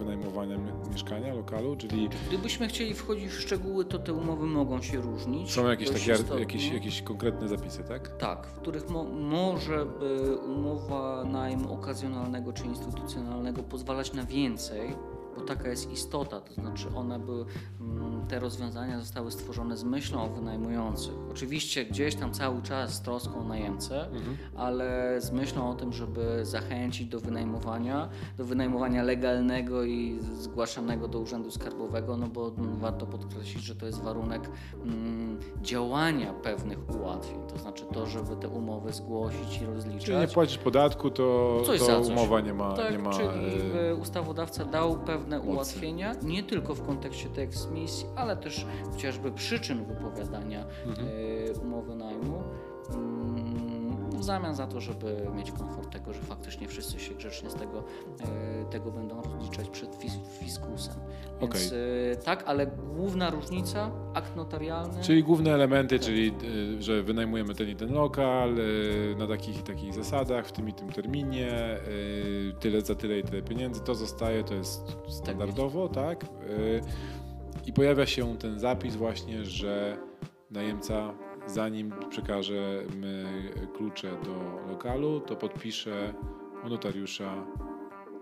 [0.02, 5.00] wynajmowania mi- mieszkania, lokalu, czyli Gdybyśmy chcieli wchodzić w szczegóły, to te umowy mogą się
[5.00, 5.52] różnić.
[5.52, 6.38] są jakieś takie istotnie.
[6.38, 8.08] jakieś, jakieś konkretne zapisy, tak?
[8.16, 14.94] Tak, w których mo- może by umowa najmu okazjonalnego czy instytucjonalnego pozwalać na więcej,
[15.36, 17.44] bo taka jest istota, to znaczy one były,
[17.80, 21.14] mm, te rozwiązania zostały stworzone z myślą o wynajmujących.
[21.30, 24.08] Oczywiście gdzieś tam cały czas z troską o najemcę,
[24.56, 31.18] ale z myślą o tym, żeby zachęcić do wynajmowania, do wynajmowania legalnego i zgłaszanego do
[31.18, 34.50] Urzędu Skarbowego, no bo mm, warto podkreślić, że to jest warunek
[34.84, 40.04] mm, działania pewnych ułatwień, to znaczy to, żeby te umowy zgłosić i rozliczać.
[40.04, 43.28] Czyli nie płacisz podatku, to, to umowa nie ma, tak, nie ma czyli
[43.74, 49.32] e, e, ustawodawca dał pewne ułatwienia, nie tylko w kontekście tej eksmisji, ale też chociażby
[49.32, 51.08] przyczyn wypowiadania Mhm.
[51.08, 52.41] e, umowy najmu.
[54.22, 57.84] W zamian za to, żeby mieć komfort tego, że faktycznie wszyscy się grzecznie z tego,
[58.20, 60.94] e, tego będą rozliczać przed fis fiskusem.
[61.40, 61.78] Więc Okej.
[62.12, 65.02] e, tak, ale główna różnica, akt notarialny.
[65.02, 66.06] Czyli główne elementy, Tak.
[66.06, 66.32] czyli
[66.78, 68.54] y, że wynajmujemy ten i ten lokal
[69.18, 71.78] na takich i takich zasadach, w tym i tym terminie,
[72.60, 76.24] tyle za tyle i tyle pieniędzy, to zostaje, to jest standardowo, tak?
[76.24, 76.80] Y,
[77.66, 79.96] I pojawia się ten zapis właśnie, że
[80.50, 81.14] najemca
[81.46, 83.24] zanim przekażemy
[83.76, 86.14] klucze do lokalu, to podpisze
[86.66, 87.34] u notariusza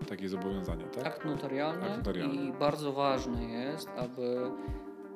[0.09, 1.07] takie zobowiązanie, tak?
[1.07, 2.35] Akt notarialny, Akt notarialny.
[2.35, 4.51] i bardzo ważne jest, aby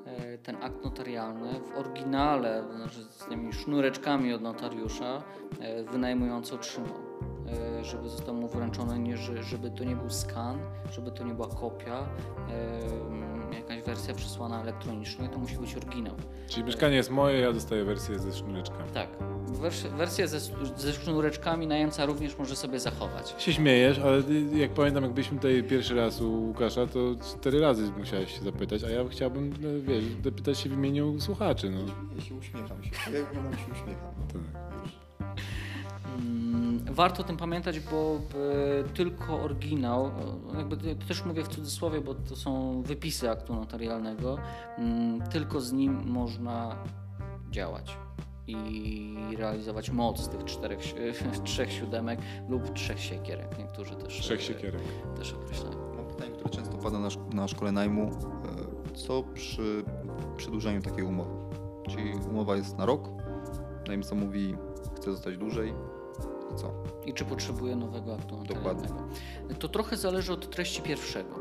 [0.06, 5.24] e, ten akt notarialny w oryginale, znaczy z tymi sznureczkami od notariusza
[5.60, 6.96] e, wynajmujący otrzymał.
[7.80, 10.58] E, Żeby został mu wręczony, nie, że- żeby to nie był skan,
[10.92, 12.06] żeby to nie była kopia,
[13.56, 16.16] jakaś wersja przesłana elektronicznie, to musi być oryginał.
[16.48, 18.90] Czyli mieszkanie jest moje, ja dostaję wersję ze sznureczkami.
[18.94, 19.10] Tak.
[19.62, 20.40] Wers- Wersję ze,
[20.78, 23.36] ze sznureczkami najemca również może sobie zachować.
[23.38, 27.00] się śmiejesz, ale ty- jak pamiętam, jak byliśmy tutaj pierwszy raz u Łukasza, to
[27.38, 31.70] cztery razy musiałeś się zapytać, a ja chciałbym, no, wiesz, zapytać się w imieniu słuchaczy,
[31.70, 31.80] no.
[32.16, 32.92] Ja się uśmiecham się.
[33.14, 34.14] Ja wyglądam się uśmiecham.
[34.34, 34.82] Tak.
[34.84, 34.95] Już.
[36.92, 38.20] Warto o tym pamiętać, bo
[38.80, 40.06] e, tylko oryginał,
[40.54, 44.38] e, jakby to też mówię w cudzysłowie, bo to są wypisy aktu notarialnego,
[44.78, 46.76] mm, tylko z nim można
[47.52, 47.98] działać
[48.48, 50.80] i realizować moc tych czterech,
[51.44, 52.20] trzech siódemek
[52.50, 53.58] lub trzech siekierek.
[53.60, 54.82] Niektórzy też, Trzech e, siekierek.
[55.18, 55.96] też określają.
[55.98, 58.12] Mam pytanie, które często pada na, na szkole najmu.
[58.96, 59.84] Co przy
[60.38, 61.30] przedłużaniu takiej umowy?
[61.90, 63.10] Czyli umowa jest na rok,
[63.88, 64.56] najemca mówi,
[64.96, 65.74] chce zostać dłużej.
[66.56, 66.74] I co?
[67.06, 68.90] I czy potrzebuje nowego aktu Dokładnie.
[69.60, 71.36] To trochę zależy od treści pierwszego.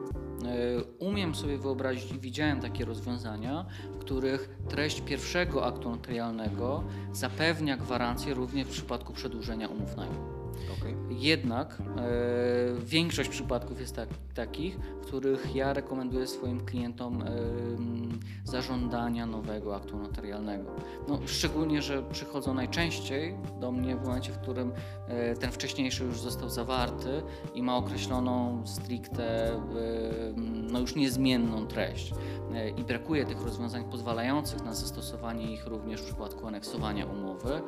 [0.44, 7.76] E, Umiem sobie wyobrazić i widziałem takie rozwiązania, w których treść pierwszego aktu notarialnego zapewnia
[7.76, 10.33] gwarancję również w przypadku przedłużenia umów najmu.
[10.78, 10.96] Okej.
[11.10, 18.20] Jednak e, większość przypadków jest tak, takich, w których ja rekomenduję swoim klientom e, m,
[18.44, 20.70] zażądania nowego aktu notarialnego.
[21.08, 24.72] No, szczególnie, że przychodzą najczęściej do mnie w momencie, w którym
[25.08, 27.22] e, ten wcześniejszy już został zawarty
[27.54, 29.60] i ma określoną stricte, e,
[30.72, 32.14] no już niezmienną treść.
[32.54, 37.62] E, I brakuje tych rozwiązań pozwalających na zastosowanie ich również w przypadku aneksowania umowy.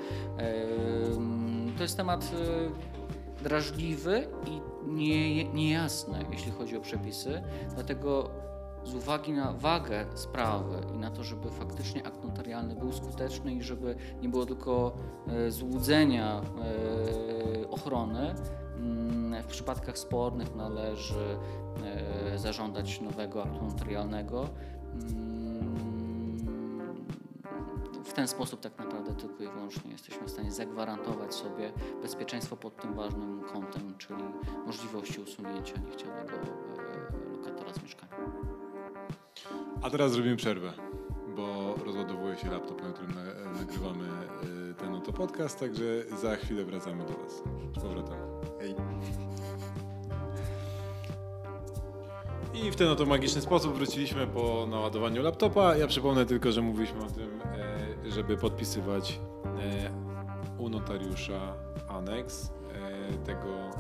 [1.76, 7.42] To jest temat e, drażliwy i nie, niejasny, jeśli chodzi o przepisy,
[7.74, 8.30] dlatego
[8.84, 13.62] z uwagi na wagę sprawy i na to, żeby faktycznie akt notarialny był skuteczny i
[13.62, 18.34] żeby nie było tylko e, złudzenia e, ochrony,
[18.76, 21.38] mm, w przypadkach spornych należy
[22.36, 24.48] zażądać nowego aktu notarialnego.
[28.06, 32.76] W ten sposób tak naprawdę tylko i wyłącznie jesteśmy w stanie zagwarantować sobie bezpieczeństwo pod
[32.82, 34.24] tym ważnym kątem, czyli
[34.66, 38.16] możliwości usunięcia niechcianego e, lokatora z mieszkania.
[39.82, 40.72] A teraz zrobimy przerwę,
[41.36, 44.04] bo rozładowuje się laptop, na którym na, nagrywamy
[44.70, 45.84] y, ten oto podcast, także
[46.22, 47.42] za chwilę wracamy do Was.
[47.76, 48.16] Z powrotem.
[48.60, 48.74] Ej.
[52.54, 55.76] I w ten oto magiczny sposób wróciliśmy po naładowaniu laptopa.
[55.76, 57.75] Ja przypomnę tylko, że mówiliśmy o tym, e,
[58.08, 59.90] żeby podpisywać e,
[60.58, 61.54] u notariusza
[61.88, 63.70] aneks e, tego,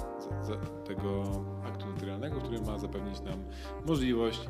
[0.84, 1.22] tego
[1.66, 3.44] aktu notarialnego, który ma zapewnić nam
[3.86, 4.40] możliwość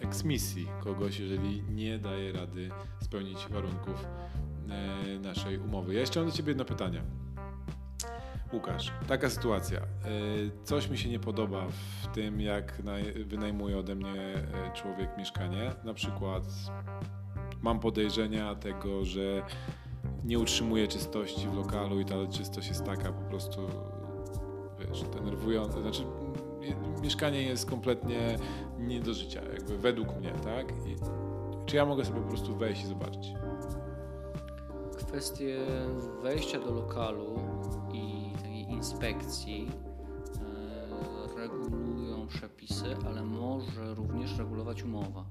[0.00, 2.70] e, eksmisji kogoś, jeżeli nie daje rady
[3.00, 4.06] spełnić warunków
[5.22, 5.94] naszej umowy.
[5.94, 7.02] Ja jeszcze mam do Ciebie jedno pytanie.
[8.52, 9.80] Łukasz, taka sytuacja.
[10.64, 11.66] Coś mi się nie podoba
[12.02, 14.34] w tym, jak naj- wynajmuje ode mnie
[14.74, 15.72] człowiek mieszkanie.
[15.84, 16.44] Na przykład
[17.62, 19.42] mam podejrzenia tego, że
[20.24, 23.60] nie utrzymuje czystości w lokalu i ta czystość jest taka po prostu,
[24.78, 25.80] wiesz, denerwująca.
[25.80, 26.02] Znaczy,
[27.02, 28.36] mieszkanie jest kompletnie
[28.78, 30.72] nie do życia, jakby według mnie, tak?
[30.86, 30.96] I,
[31.66, 33.34] czy ja mogę sobie po prostu wejść i zobaczyć?
[34.96, 35.58] Kwestie
[36.22, 37.38] wejścia do lokalu
[37.92, 39.70] i takiej inspekcji
[41.36, 45.24] e, regulują przepisy, ale może również regulować umowa.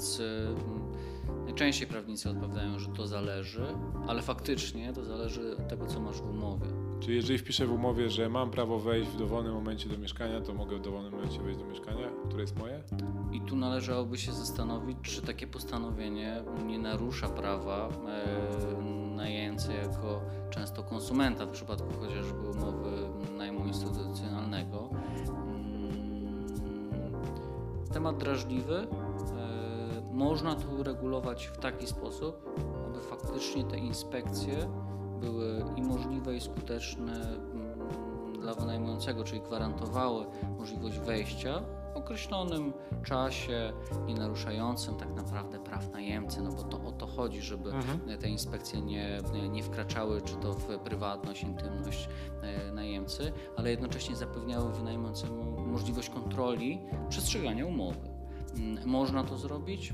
[0.00, 3.66] Więc e, najczęściej prawnicy odpowiadają, że to zależy,
[4.08, 6.66] ale faktycznie to zależy od tego, co masz w umowie.
[7.00, 10.54] Czyli jeżeli wpiszę w umowie, że mam prawo wejść w dowolnym momencie do mieszkania, to
[10.54, 12.82] mogę w dowolnym momencie wejść do mieszkania, które jest moje?
[13.32, 18.82] I tu należałoby się zastanowić, czy takie postanowienie nie narusza prawa e,
[19.16, 20.20] najemcy jako
[20.50, 22.90] często konsumenta w przypadku chociażby umowy
[23.38, 24.90] najmu instytucjonalnego.
[24.92, 25.90] Mm,
[27.92, 28.86] Temat drażliwy.
[30.10, 34.70] Można tu regulować w taki sposób, aby faktycznie te inspekcje
[35.20, 37.88] były i możliwe, i skuteczne mm,
[38.40, 40.26] dla wynajmującego, czyli gwarantowały
[40.58, 41.62] możliwość wejścia
[41.94, 43.72] w określonym czasie,
[44.06, 48.18] nie naruszającym tak naprawdę praw najemcy, no bo to o to chodzi, żeby Mhm.
[48.18, 49.18] te inspekcje nie,
[49.50, 52.08] nie wkraczały czy to w prywatność, intymność
[52.42, 58.19] e, najemcy, ale jednocześnie zapewniały wynajmującemu możliwość kontroli przestrzegania umowy.
[58.58, 59.92] Mm, Można to zrobić.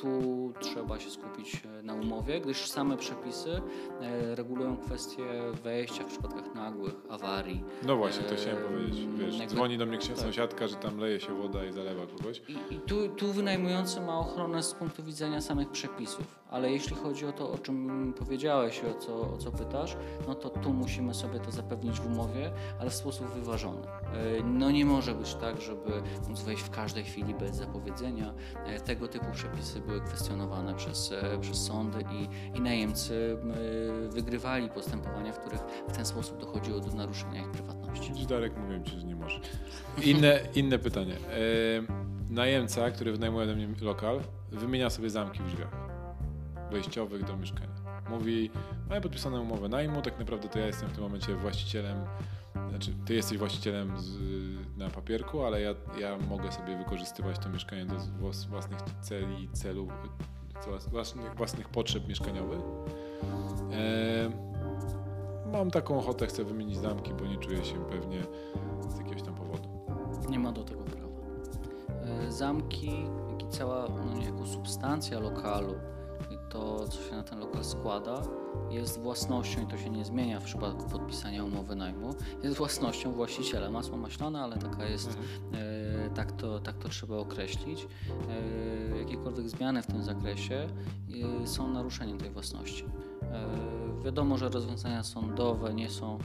[0.00, 3.62] E, Tu trzeba się skupić e, na umowie, gdyż same przepisy
[4.00, 5.22] e, regulują kwestie
[5.64, 7.64] wejścia w przypadkach nagłych awarii.
[7.86, 9.06] No właśnie, to chciałem Eee, powiedzieć.
[9.14, 10.18] Wiesz, jakby- dzwoni do mnie księ- tak.
[10.18, 12.42] sąsiadka, że tam leje się woda i zalewa kogoś.
[12.48, 17.26] I, i tu, tu wynajmujący ma ochronę z punktu widzenia samych przepisów, ale jeśli chodzi
[17.26, 19.96] o to, o czym powiedziałeś i o co, o co pytasz,
[20.28, 23.86] no to tu musimy sobie to zapewnić w umowie, ale w sposób wyważony.
[23.86, 28.34] E, No nie może być tak, żeby móc wejść w każdej chwili bez zapowiedzenia.
[28.66, 32.28] E, Tego typu przepisy były kwestionowane przez, e, przez sądy i,
[32.58, 33.38] i najemcy
[34.06, 38.26] e, wygrywali postępowania, w których w ten sposób dochodziło do naruszenia ich prywatności.
[38.26, 39.40] Darek, mówiłem ci, że nie może.
[40.04, 41.14] Inne, inne pytanie.
[41.14, 44.20] E, najemca, który wynajmuje ode mnie lokal,
[44.50, 45.90] wymienia sobie zamki w drzwiach
[46.70, 47.70] wejściowych do mieszkania.
[48.10, 48.50] Mówi,
[48.88, 51.96] mamy podpisaną umowę najmu, tak naprawdę to ja jestem w tym momencie właścicielem,
[52.70, 54.10] znaczy ty jesteś właścicielem z,
[54.78, 59.88] na papierku, ale ja, ja mogę sobie wykorzystywać to mieszkanie do włas- własnych celi, celów,
[60.66, 62.60] włas- własnych, własnych potrzeb mieszkaniowych.
[63.72, 64.30] E,
[65.52, 68.22] mam taką ochotę, chcę wymienić zamki, bo nie czuję się pewnie
[68.88, 69.68] z jakiegoś tam powodu.
[70.28, 71.10] Nie ma do tego prawa.
[72.26, 75.74] E, Zamki, jak i cała no, niejako substancja lokalu
[76.50, 78.22] to, co się na ten lokal składa,
[78.70, 82.14] jest własnością i to się nie zmienia w przypadku podpisania umowy najmu.
[82.42, 83.70] Jest własnością właściciela.
[83.70, 85.18] Masło maślane, ale taka jest,
[85.52, 87.86] e, tak, to, tak to trzeba określić.
[88.28, 90.68] E, jakiekolwiek zmiany w tym zakresie
[91.42, 92.84] e, są naruszeniem tej własności.
[93.32, 93.70] E,
[94.04, 96.18] Wiadomo, że rozwiązania sądowe nie są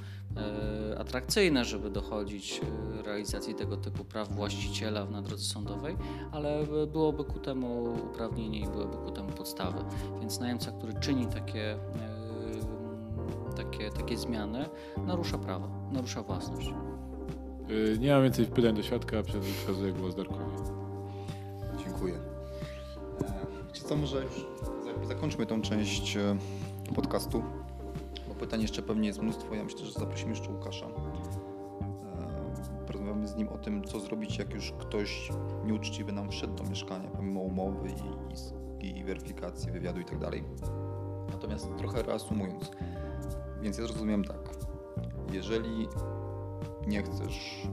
[0.93, 2.61] e, atrakcyjne, żeby dochodzić
[2.99, 5.97] e, realizacji tego typu praw właściciela na drodze sądowej,
[6.31, 9.79] ale byłoby ku temu uprawnienie i byłyby ku temu podstawy.
[10.19, 11.77] Więc najemca, który czyni takie,
[13.55, 14.65] takie, takie zmiany,
[15.05, 16.69] narusza prawo, narusza własność.
[17.99, 20.41] Nie mam więcej pytań do świadka, przekazuję głos Darkowi.
[21.85, 22.13] Dziękuję.
[23.67, 24.33] Wiecie co, może już
[25.01, 26.17] za- zakończmy tą część
[26.95, 27.43] podcastu,
[28.27, 29.55] bo pytań jeszcze pewnie jest mnóstwo.
[29.55, 30.85] Ja myślę, że zaprosimy jeszcze Łukasza.
[30.85, 30.91] E,
[32.87, 35.31] Porozmawiamy z nim o tym, co zrobić, jak już ktoś
[35.65, 40.43] nieuczciwy nam wszedł do mieszkania, pomimo umowy i, i, i weryfikacji, wywiadu i tak dalej.
[41.31, 42.71] Natomiast trochę reasumując,
[43.61, 44.49] więc ja zrozumiałem tak.
[45.31, 45.87] Jeżeli
[46.87, 47.67] nie chcesz,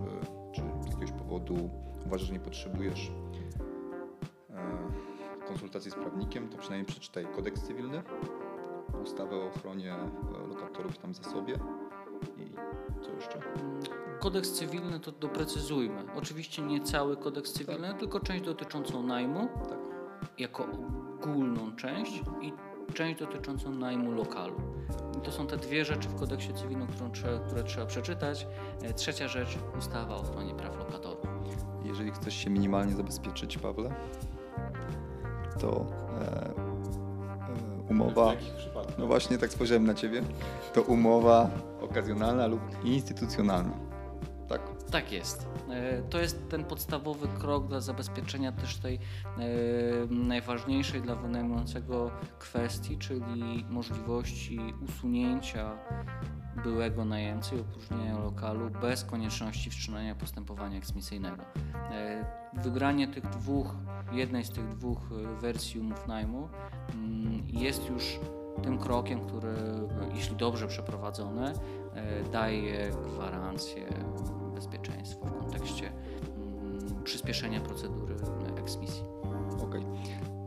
[0.53, 1.71] e, czy z jakiegoś powodu
[2.07, 3.13] uważasz, że nie potrzebujesz
[4.51, 8.03] e, konsultacji z prawnikiem, to przynajmniej przeczytaj kodeks cywilny,
[9.03, 11.55] ustawę o ochronie e, lokatorów tam zasobie
[12.39, 12.53] i
[13.05, 13.39] co jeszcze?
[14.21, 16.03] Kodeks cywilny to doprecyzujmy.
[16.17, 19.79] Oczywiście nie cały kodeks cywilny, tylko część dotyczącą najmu, Tak.
[20.39, 20.67] jako
[21.23, 22.53] ogólną część i
[22.95, 24.55] część dotyczącą najmu lokalu.
[25.19, 28.47] I to są te dwie rzeczy w kodeksie cywilnym, trzeba, które trzeba przeczytać.
[28.83, 31.27] E, Trzecia rzecz, ustawa o ochronie praw lokatorów.
[31.85, 33.95] Jeżeli chcesz się minimalnie zabezpieczyć, Pawle,
[35.61, 35.87] to
[36.21, 36.55] e, e,
[37.91, 38.33] umowa.
[38.99, 40.23] No właśnie, tak spojrzałem na ciebie.
[40.73, 43.73] To umowa okazjonalna lub instytucjonalna.
[44.49, 44.61] Tak?
[44.91, 45.47] Tak jest.
[45.71, 49.01] E, To jest ten podstawowy krok dla zabezpieczenia też tej e,
[50.11, 55.79] najważniejszej dla wynajmującego kwestii, czyli możliwości usunięcia
[56.65, 61.43] byłego najemcy i opróżnienia lokalu bez konieczności wszczynania postępowania eksmisyjnego.
[61.91, 63.75] E, Wybranie tych dwóch,
[64.13, 64.99] jednej z tych dwóch
[65.41, 66.49] wersji umów najmu
[66.95, 68.19] mm, jest już
[68.63, 69.55] tym krokiem, który
[70.15, 71.53] jeśli dobrze przeprowadzony,
[71.95, 73.87] e, daje gwarancję
[74.55, 75.93] bezpieczeństwa w kontekście
[76.37, 78.15] mm, przyspieszenia procedury
[78.57, 79.05] eksmisji.
[79.63, 79.83] Okej.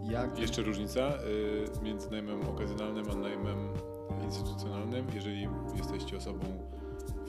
[0.10, 1.00] Jak Jeszcze różnica
[1.80, 3.58] y, między najmem okazjonalnym a najmem
[4.24, 5.06] instytucjonalnym.
[5.14, 6.46] Jeżeli jesteście osobą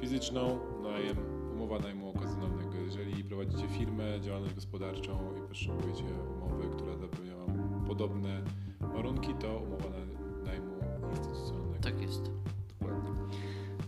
[0.01, 1.17] fizyczną, najem,
[1.53, 2.75] umowa najmu okazjonalnego.
[2.85, 6.05] Jeżeli prowadzicie firmę, działalność gospodarczą i potrzebujecie
[6.37, 8.43] umowy, która zapewnia Wam podobne
[8.81, 10.06] warunki, to umowa na- najmu
[11.11, 11.83] instytucjonalnego.
[11.83, 12.31] Tak jest.
[12.81, 13.11] Dokładnie.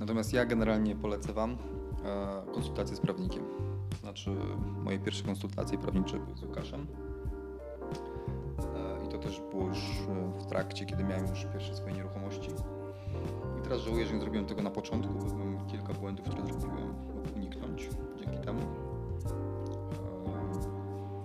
[0.01, 1.57] Natomiast ja generalnie polecę Wam
[2.05, 3.43] e, konsultacje z prawnikiem.
[3.91, 4.31] To znaczy
[4.85, 6.87] moje pierwsze konsultacje prawnicze były z Łukaszem.
[8.77, 12.51] E, I to też było już e, w trakcie, kiedy miałem już pierwsze swoje nieruchomości.
[13.59, 16.95] I teraz żałuję, że nie zrobiłem tego na początku, bo bym kilka błędów, które zrobiłem,
[17.15, 17.89] mógł uniknąć
[18.21, 18.61] dzięki temu.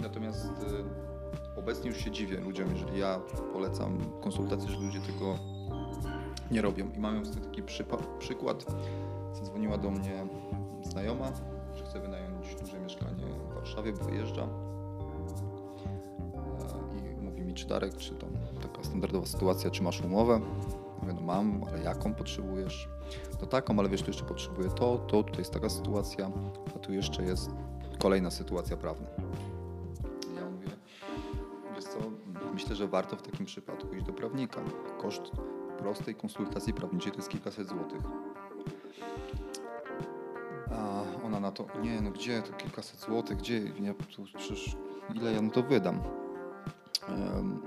[0.02, 0.48] Natomiast
[1.58, 3.20] obecnie już się dziwię ludziom, jeżeli ja
[3.54, 5.36] polecam konsultacje, że ludzie tego
[6.54, 6.90] nie robią.
[6.96, 8.66] I mamy tutaj taki przypa- przykład.
[9.34, 10.26] Zadzwoniła do mnie
[10.84, 11.32] znajoma,
[11.76, 14.48] że chce wynająć duże mieszkanie w Warszawie, bo wyjeżdża.
[17.06, 18.30] E, I mówi mi, czy Darek, czy tam
[18.62, 20.40] taka standardowa sytuacja, czy masz umowę?
[21.02, 22.90] Mówię, no mam, ale jaką potrzebujesz?
[23.42, 26.32] No taką, ale wiesz, tu jeszcze potrzebuję to, to, tutaj jest taka sytuacja,
[26.76, 27.50] a tu jeszcze jest
[28.00, 29.08] kolejna sytuacja prawna.
[30.36, 30.68] Ja mówię,
[31.76, 31.98] wiesz co,
[32.54, 34.62] myślę, że warto w takim przypadku iść do prawnika.
[35.02, 35.32] Koszt
[35.80, 38.02] prostej konsultacji prawniczej to jest kilkaset złotych.
[40.72, 43.62] A ona na to, nie no gdzie, to kilkaset złotych, gdzie,
[44.38, 44.76] przecież
[45.16, 46.00] ile ja na to wydam?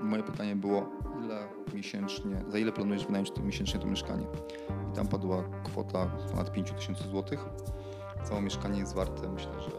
[0.01, 0.89] Moje pytanie było,
[1.25, 4.25] ile miesięcznie, za ile planujesz wynająć to miesięcznie to mieszkanie?
[4.91, 7.45] I tam padła kwota ponad 5000 złotych.
[8.23, 9.71] Całe mieszkanie jest warte, myślę, że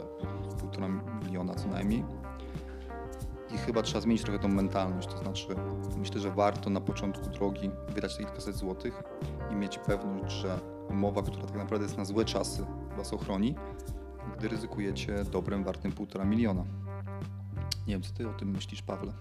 [0.60, 0.88] półtora
[1.24, 2.04] miliona co najmniej.
[3.54, 5.46] I chyba trzeba zmienić trochę tą mentalność, to znaczy
[5.96, 9.02] myślę, że warto na początku drogi wydać te kilkaset złotych
[9.52, 10.58] i mieć pewność, że
[10.90, 13.54] umowa, która tak naprawdę jest na złe czasy, Was ochroni,
[14.38, 16.64] gdy ryzykujecie dobrem wartym półtora miliona.
[17.86, 19.12] Nie wiem, co Ty o tym myślisz, Pawle?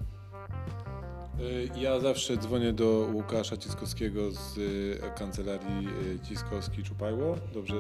[1.40, 7.36] Y, Ja zawsze dzwonię do Łukasza Ciskowskiego z y, kancelarii y, Ciskowski-Czupajło.
[7.54, 7.76] Dobrze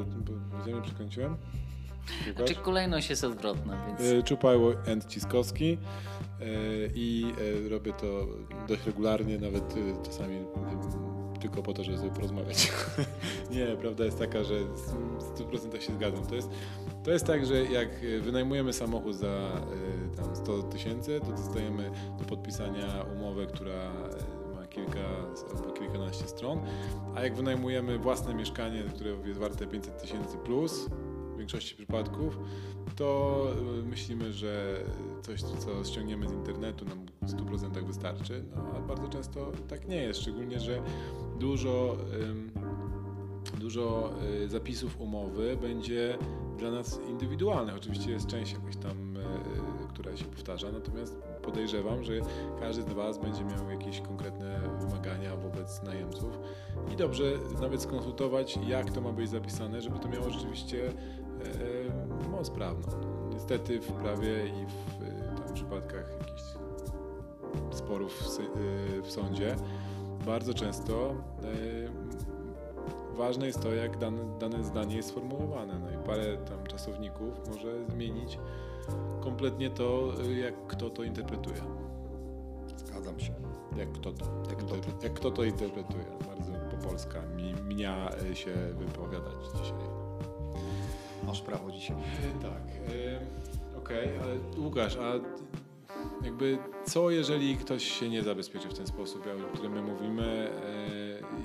[0.51, 1.37] powiedziałem, przekręciłem?
[2.35, 5.77] Znaczy kolejność jest odwrotna, więc Y, Czupajło and Ciskowski
[6.41, 7.25] y, i
[7.65, 8.27] y, robię to
[8.67, 10.37] dość regularnie, nawet czasami
[11.39, 12.71] tylko po to, żeby sobie porozmawiać.
[13.51, 16.25] Nie, prawda jest taka, że w 100% się zgadzam.
[16.25, 16.49] To jest,
[17.03, 17.89] to jest tak, że jak
[18.21, 19.61] wynajmujemy samochód za
[20.17, 23.91] tam 100 tysięcy, to dostajemy do podpisania umowę, która
[24.55, 24.99] ma kilka
[25.55, 26.59] albo kilkanaście stron,
[27.15, 30.89] a jak wynajmujemy własne mieszkanie, które jest warte 500 tysięcy plus,
[31.37, 32.39] w większości przypadków,
[32.95, 33.43] to
[33.79, 34.83] y, myślimy, że
[35.21, 39.95] coś, co ściągniemy z internetu nam w 100% wystarczy, no a bardzo często tak nie
[39.95, 40.81] jest, szczególnie, że
[41.39, 41.97] dużo,
[43.59, 44.13] dużo
[44.43, 46.17] y, zapisów umowy będzie
[46.57, 47.75] dla nas indywidualnych.
[47.75, 49.19] Oczywiście jest część jakaś tam, y,
[49.89, 52.13] która się powtarza, natomiast podejrzewam, że
[52.59, 56.39] każdy z Was będzie miał jakieś konkretne wymagania wobec najemców
[56.93, 57.23] i dobrze
[57.61, 60.93] nawet skonsultować, jak to ma być zapisane, żeby to miało rzeczywiście
[62.25, 62.87] e, moc prawną.
[63.33, 66.41] Niestety w prawie i w e, tam przypadkach jakichś
[67.71, 68.39] sporów w,
[69.07, 69.55] e, sądzie
[70.25, 71.15] bardzo często
[73.17, 75.79] ważne jest to, jak dane, dane zdanie jest sformułowane.
[75.79, 78.39] No i parę tam czasowników może zmienić
[79.21, 81.61] kompletnie to, jak kto to interpretuje.
[82.77, 83.33] Zgadzam się.
[83.77, 85.03] Jak kto to, Jak kto to.
[85.03, 86.05] jak kto to interpretuje.
[86.27, 87.91] Bardzo po polska mi, mnie
[88.31, 90.06] e, się wypowiadać dzisiaj.
[91.25, 91.95] Masz prawo dzisiaj.
[91.97, 92.51] E, Tak.
[92.53, 95.13] e, Okej, ale Łukasz, a
[96.25, 100.51] jakby co jeżeli ktoś się nie zabezpieczy w ten sposób, o którym my mówimy,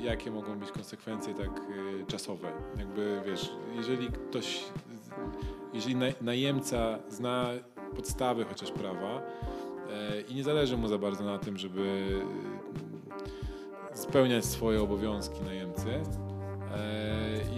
[0.01, 1.51] e, jakie mogą być konsekwencje tak
[2.07, 2.53] czasowe?
[2.79, 4.64] Jakby wiesz, jeżeli ktoś,
[5.75, 7.47] jeżeli naj, najemca zna
[7.97, 9.23] podstawy chociaż prawa
[10.29, 12.07] i nie zależy mu za bardzo na tym, żeby
[13.93, 15.87] e, spełniać swoje obowiązki najemcy,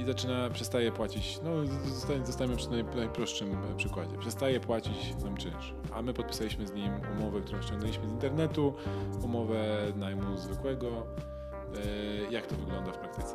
[0.00, 1.50] i zaczyna, przestaje płacić, no
[1.94, 6.72] zosta- zostajemy przy naj, najprostszym e, przykładzie, przestaje płacić nam czynsz, a my podpisaliśmy z
[6.74, 8.74] nim umowę, którą ściągnęliśmy z internetu,
[9.22, 9.64] umowę
[9.96, 10.88] najmu zwykłego.
[12.28, 13.34] E, Jak to wygląda w praktyce?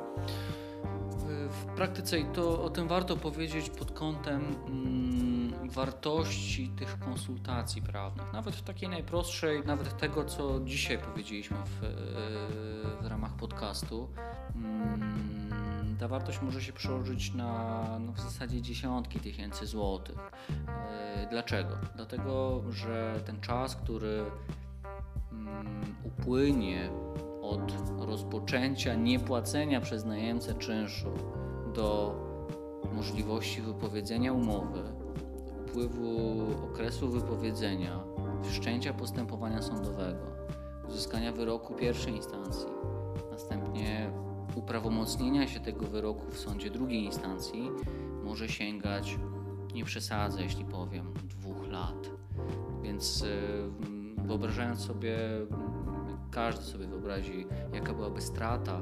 [1.50, 8.34] w praktyce i to o tym warto powiedzieć pod kątem mm, wartości tych konsultacji prawnych.
[8.34, 11.88] Nawet w takiej najprostszej, nawet tego, co dzisiaj powiedzieliśmy w, e,
[13.04, 14.10] w ramach podcastu.
[14.56, 15.49] Mm,
[16.00, 20.32] ta wartość może się przełożyć na no, w zasadzie dziesiątki tysięcy złotych.
[20.68, 21.78] E, Dlaczego?
[21.96, 24.26] Dlatego, że ten czas, który
[25.32, 26.90] mm, upłynie
[27.42, 31.12] od rozpoczęcia niepłacenia przez najemcę czynszu
[31.76, 32.16] do
[32.94, 34.84] możliwości wypowiedzenia umowy,
[35.68, 36.42] upływu
[36.72, 38.00] okresu wypowiedzenia,
[38.44, 40.26] wszczęcia postępowania sądowego,
[40.88, 42.70] uzyskania wyroku pierwszej instancji,
[43.32, 44.12] następnie
[44.56, 47.72] uprawomocnienia się tego wyroku w sądzie drugiej instancji
[48.24, 49.18] może sięgać,
[49.74, 52.10] nie przesadzę, jeśli powiem, dwóch lat.
[52.84, 53.28] Więc y,
[54.18, 55.18] wyobrażając sobie,
[56.32, 58.82] każdy sobie wyobrazi, jaka byłaby strata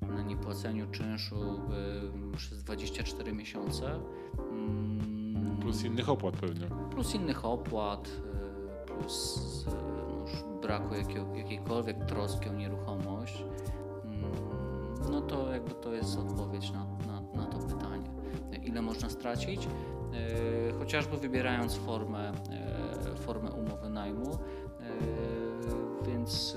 [0.00, 1.60] na niepłaceniu czynszu
[2.32, 4.00] y, przez 24 miesiące.
[4.50, 6.66] Mm, plus innych opłat pewnie.
[6.90, 13.09] Plus innych opłat, y, plus no, braku jakiego, jakiejkolwiek troski o nieruchomość.
[16.10, 18.04] Jest odpowiedź na, na, na to pytanie.
[18.62, 19.68] Ile można stracić?
[20.78, 22.32] Chociażby wybierając formę,
[23.16, 24.38] formę umowy najmu,
[26.06, 26.56] więc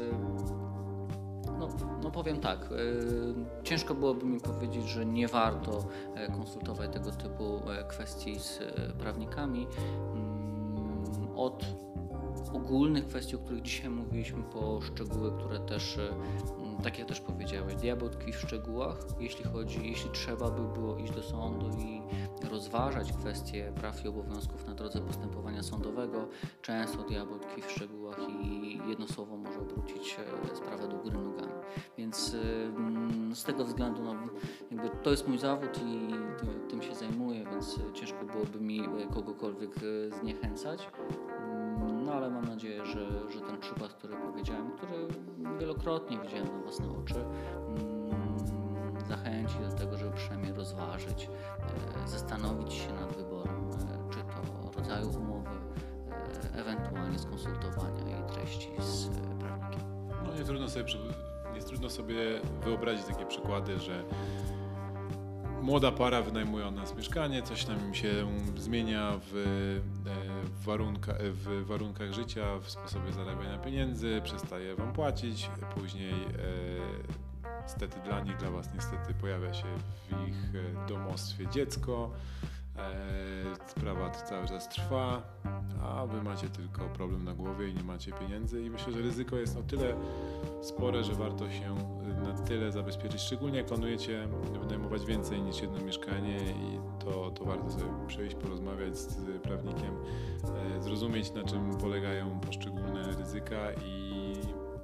[1.59, 1.67] no,
[2.03, 5.85] no powiem tak, e, ciężko byłoby mi powiedzieć, że nie warto
[6.15, 8.59] e, konsultować tego typu e, kwestii z
[8.99, 9.67] prawnikami.
[10.13, 11.65] Mm, od
[12.53, 15.99] ogólnych kwestii, o których dzisiaj mówiliśmy, po szczegóły, które też,
[16.83, 18.97] tak jak też powiedziałeś, diabeł tkwi w szczegółach.
[19.19, 22.01] Jeśli chodzi, jeśli trzeba by było iść do sądu i
[22.49, 26.27] rozważać kwestie praw i obowiązków na drodze postępowania sądowego,
[26.61, 30.17] często diabeł tkwi w szczegółach i jedno słowo może obrócić
[30.53, 31.53] sprawę do góry nogami.
[31.97, 32.35] Więc
[33.33, 34.15] z tego względu no,
[34.71, 36.13] jakby to jest mój zawód i
[36.69, 40.87] tym się zajmuję, więc ciężko byłoby mi kogokolwiek e, zniechęcać.
[42.13, 45.07] Ale mam nadzieję, że, że ten przykład, który powiedziałem, który
[45.59, 47.25] wielokrotnie widziałem na własne oczy,
[49.07, 51.29] zachęci do tego, żeby przynajmniej rozważyć,
[52.05, 55.49] e, zastanowić się nad wyborem, e, czy to rodzaju umowy,
[56.55, 59.07] ewentualnie skonsultowania jej treści z
[59.39, 59.81] prawnikiem.
[60.25, 60.85] No nie trudno sobie
[61.55, 64.03] jest trudno sobie wyobrazić takie przykłady, że
[65.63, 68.09] młoda para wynajmuje od nas mieszkanie, coś tam się
[68.57, 75.49] zmienia w, e, w, warunka, w warunkach życia, w sposobie zarabiania pieniędzy, przestaje wam płacić,
[75.75, 79.65] później e, niestety dla nich, dla was niestety pojawia się
[80.09, 82.11] w ich e, domostwie dziecko,
[83.77, 85.21] sprawa cały czas trwa,
[85.83, 89.35] a wy macie tylko problem na głowie i nie macie pieniędzy i myślę, że ryzyko
[89.35, 89.95] jest o tyle
[90.61, 91.75] spore, że warto się
[92.23, 94.27] na tyle zabezpieczyć, szczególnie jak planujecie
[94.61, 99.95] wynajmować więcej niż jedno mieszkanie i to, to warto sobie przejść, porozmawiać z prawnikiem,
[100.77, 104.33] e, zrozumieć na czym polegają poszczególne ryzyka i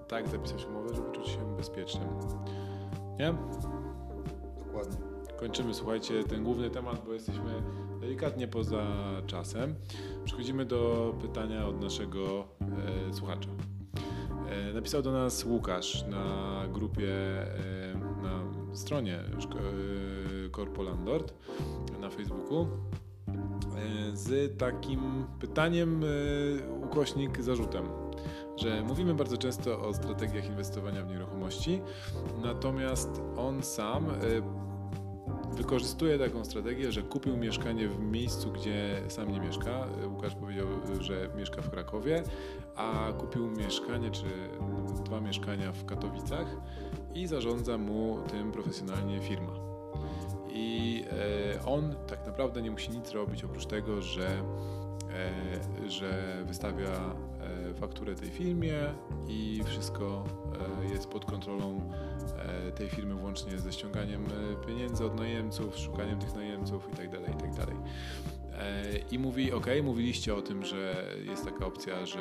[0.08, 2.08] tak zapisać umowę, żeby czuć się bezpiecznym.
[3.20, 3.34] Nie?
[4.66, 4.98] Dokładnie.
[5.40, 7.62] Kończymy, słuchajcie, ten główny temat, bo jesteśmy
[8.02, 8.86] delikatnie poza
[9.28, 9.76] czasem.
[10.26, 12.48] Przechodzimy do pytania od naszego
[13.10, 13.50] e, słuchacza.
[14.50, 17.94] E, napisał do nas Łukasz na grupie, e,
[18.24, 18.40] na
[18.76, 21.34] stronie e, Corpo Landlord
[22.02, 22.68] na Facebooku
[23.28, 27.86] e, z takim pytaniem, e, ukośnik zarzutem
[28.58, 31.82] że mówimy bardzo często o strategiach inwestowania w nieruchomości,
[32.42, 34.06] natomiast on sam
[35.60, 39.88] wykorzystuje taką strategię, że kupił mieszkanie w miejscu, gdzie sam nie mieszka.
[40.16, 40.68] Łukasz powiedział,
[41.00, 42.24] że mieszka w Krakowie,
[42.76, 44.26] a kupił mieszkanie, czy
[45.06, 46.48] dwa mieszkania w Katowicach
[47.14, 49.52] i zarządza mu tym profesjonalnie firma.
[50.50, 51.04] I
[51.56, 54.28] e, on tak naprawdę nie musi nic robić oprócz tego, że,
[55.88, 57.16] e, że wystawia
[57.80, 58.76] fakturę tej firmie
[59.28, 60.24] i wszystko
[60.92, 61.92] jest pod kontrolą
[62.76, 64.26] tej firmy włącznie ze ściąganiem
[64.68, 67.18] pieniędzy od najemców, szukaniem tych najemców itd.
[67.18, 67.66] Tak itd.
[67.66, 67.76] Tak
[69.12, 72.20] I mówi, ok, mówiliście o tym, że jest taka opcja, że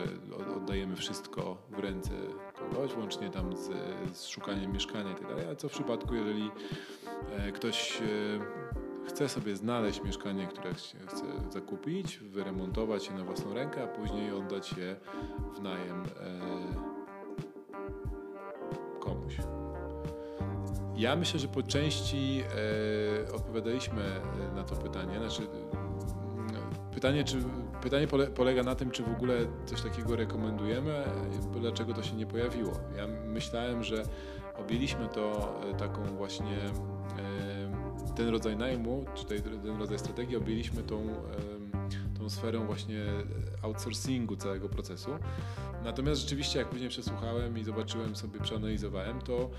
[0.57, 2.11] oddajemy wszystko w ręce
[2.59, 3.71] kogoś, łącznie tam z,
[4.17, 5.35] z szukaniem mieszkania itd.
[5.35, 6.51] Tak ale co w przypadku, jeżeli
[7.37, 8.05] e, ktoś e,
[9.09, 14.73] chce sobie znaleźć mieszkanie, które chce zakupić, wyremontować je na własną rękę, a później oddać
[14.73, 14.97] je
[15.57, 16.41] w najem e,
[19.01, 19.37] komuś.
[20.97, 22.43] Ja myślę, że po części
[23.35, 24.21] odpowiadaliśmy
[24.55, 25.19] na to pytanie.
[25.19, 25.43] Znaczy,
[26.99, 27.37] Pytanie, czy,
[27.83, 29.35] pytanie pole, polega na tym, czy w ogóle
[29.67, 31.05] coś takiego rekomendujemy,
[31.61, 32.73] dlaczego to się nie pojawiło.
[32.97, 34.03] Ja myślałem, że
[34.57, 37.58] objęliśmy to e, taką właśnie e,
[38.19, 41.07] ten rodzaj najmu, czy ten rodzaj strategii, objęliśmy tą,
[42.19, 43.05] tą sferą właśnie
[43.63, 45.11] outsourcingu całego procesu.
[45.85, 49.51] Natomiast rzeczywiście, jak później przesłuchałem i zobaczyłem sobie, przeanalizowałem, to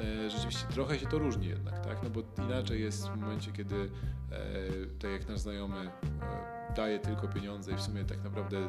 [0.00, 2.02] e, rzeczywiście trochę się to różni jednak, tak?
[2.02, 3.90] No bo inaczej jest w momencie, kiedy,
[4.98, 5.90] tak jak nasz znajomy
[6.76, 8.68] daje tylko pieniądze i w sumie tak naprawdę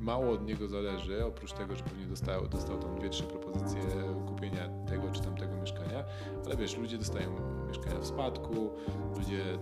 [0.00, 3.80] mało od niego zależy, oprócz tego, że pewnie dostał, dostał tam dwie, trzy propozycje
[4.26, 6.04] kupienia tego czy tamtego mieszkania,
[6.46, 8.70] ale wiesz, ludzie dostają mieszkania w spadku,
[9.16, 9.58] ludzie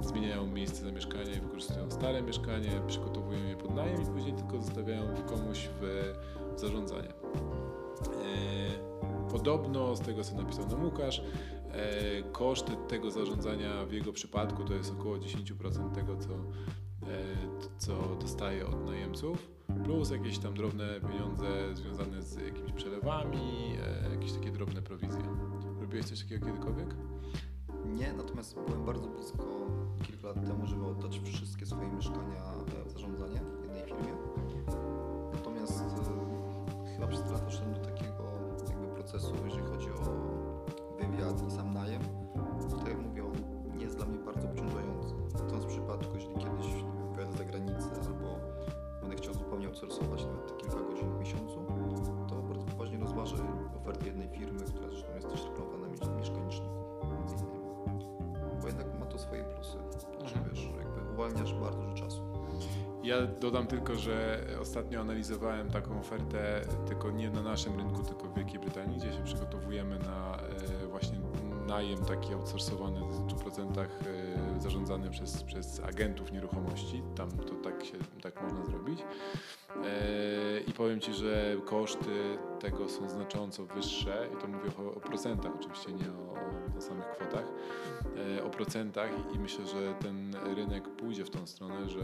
[0.00, 5.02] zmieniają miejsce zamieszkania i wykorzystują stare mieszkanie, przygotowują je pod najem i później tylko zostawiają
[5.26, 6.14] komuś w,
[6.56, 7.08] zarządzanie.
[7.08, 7.12] E,
[9.32, 11.22] podobno, z tego co napisał nam Łukasz,
[11.72, 16.36] e, koszty tego zarządzania w jego przypadku to jest około 10% tego, co, e,
[17.78, 19.50] co dostaje od najemców,
[19.84, 23.76] plus jakieś tam drobne pieniądze związane z jakimiś przelewami,
[24.12, 25.22] jakieś takie drobne prowizje.
[25.80, 26.94] Robiłeś coś takiego kiedykolwiek?
[27.92, 29.44] Nie, natomiast byłem bardzo blisko
[30.06, 32.44] kilka lat temu, żeby oddać wszystkie swoje mieszkania
[32.82, 34.12] e, w zarządzanie jednej firmie.
[35.32, 38.24] Natomiast e, chyba przez lata doszedłem do takiego
[38.68, 40.02] jakby procesu, jeżeli chodzi o
[40.98, 42.02] wywiad i sam najem.
[42.78, 43.32] Tak jak mówię, on
[43.76, 45.14] nie jest dla mnie bardzo obciążający.
[45.34, 46.66] Natomiast w przypadku, jeżeli kiedyś
[47.14, 48.38] wyjadę za granicę albo
[49.00, 51.64] będę chciał zupełnie outsourcować nawet kilka godzin w miesiącu,
[52.28, 53.36] to bardzo poważnie rozważę
[53.76, 55.83] ofertę jednej firmy, która zresztą jest też reklamowana
[61.24, 62.22] uwalniasz bardzo dużo czasu.
[63.04, 68.34] Ja dodam tylko, że ostatnio analizowałem taką ofertę, tylko nie na naszym rynku, tylko w
[68.34, 70.38] Wielkiej Brytanii, gdzie się przygotowujemy na
[70.82, 71.18] e, właśnie
[71.66, 77.02] najem taki outsourcowany w 100% e, zarządzany przez, przez agentów nieruchomości.
[77.16, 79.00] Tam to tak się tak można zrobić.
[79.00, 85.00] E, I powiem Ci, że koszty tego są znacząco wyższe i to mówię o, o
[85.00, 87.44] procentach, oczywiście nie o, o, samych kwotach,
[88.38, 92.00] e, o procentach i myślę, że ten rynek pójdzie w tą stronę, że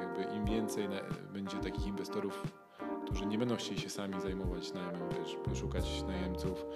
[0.00, 0.88] jakby im więcej
[1.32, 2.42] będzie takich inwestorów,
[3.04, 6.66] którzy nie będą chcieli się sami zajmować najmem, wiesz, szukać najemców,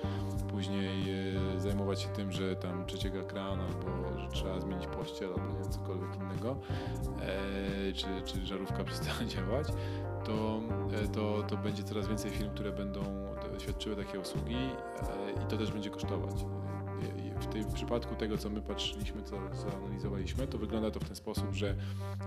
[0.51, 1.11] później
[1.57, 5.70] e, zajmować się tym, że tam przecieka kran albo że trzeba zmienić pościel albo nie
[5.70, 6.57] cokolwiek innego,
[7.20, 9.66] e, czy, czy żarówka przestała działać,
[10.24, 10.61] to,
[11.05, 13.01] e, to, to będzie coraz więcej firm, które będą
[13.57, 16.35] e, świadczyły takie usługi e, i to też będzie kosztować.
[16.43, 21.05] E, W, w przypadku tego, co my patrzyliśmy, co, co analizowaliśmy, to wygląda to w
[21.05, 21.74] ten sposób, że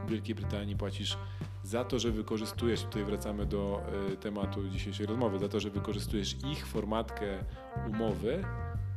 [0.08, 1.18] w Wielkiej Brytanii płacisz
[1.64, 3.82] za to, że wykorzystujesz, tutaj wracamy do
[4.14, 7.44] e, tematu dzisiejszej rozmowy, za to, że wykorzystujesz ich formatkę
[7.90, 8.44] umowy,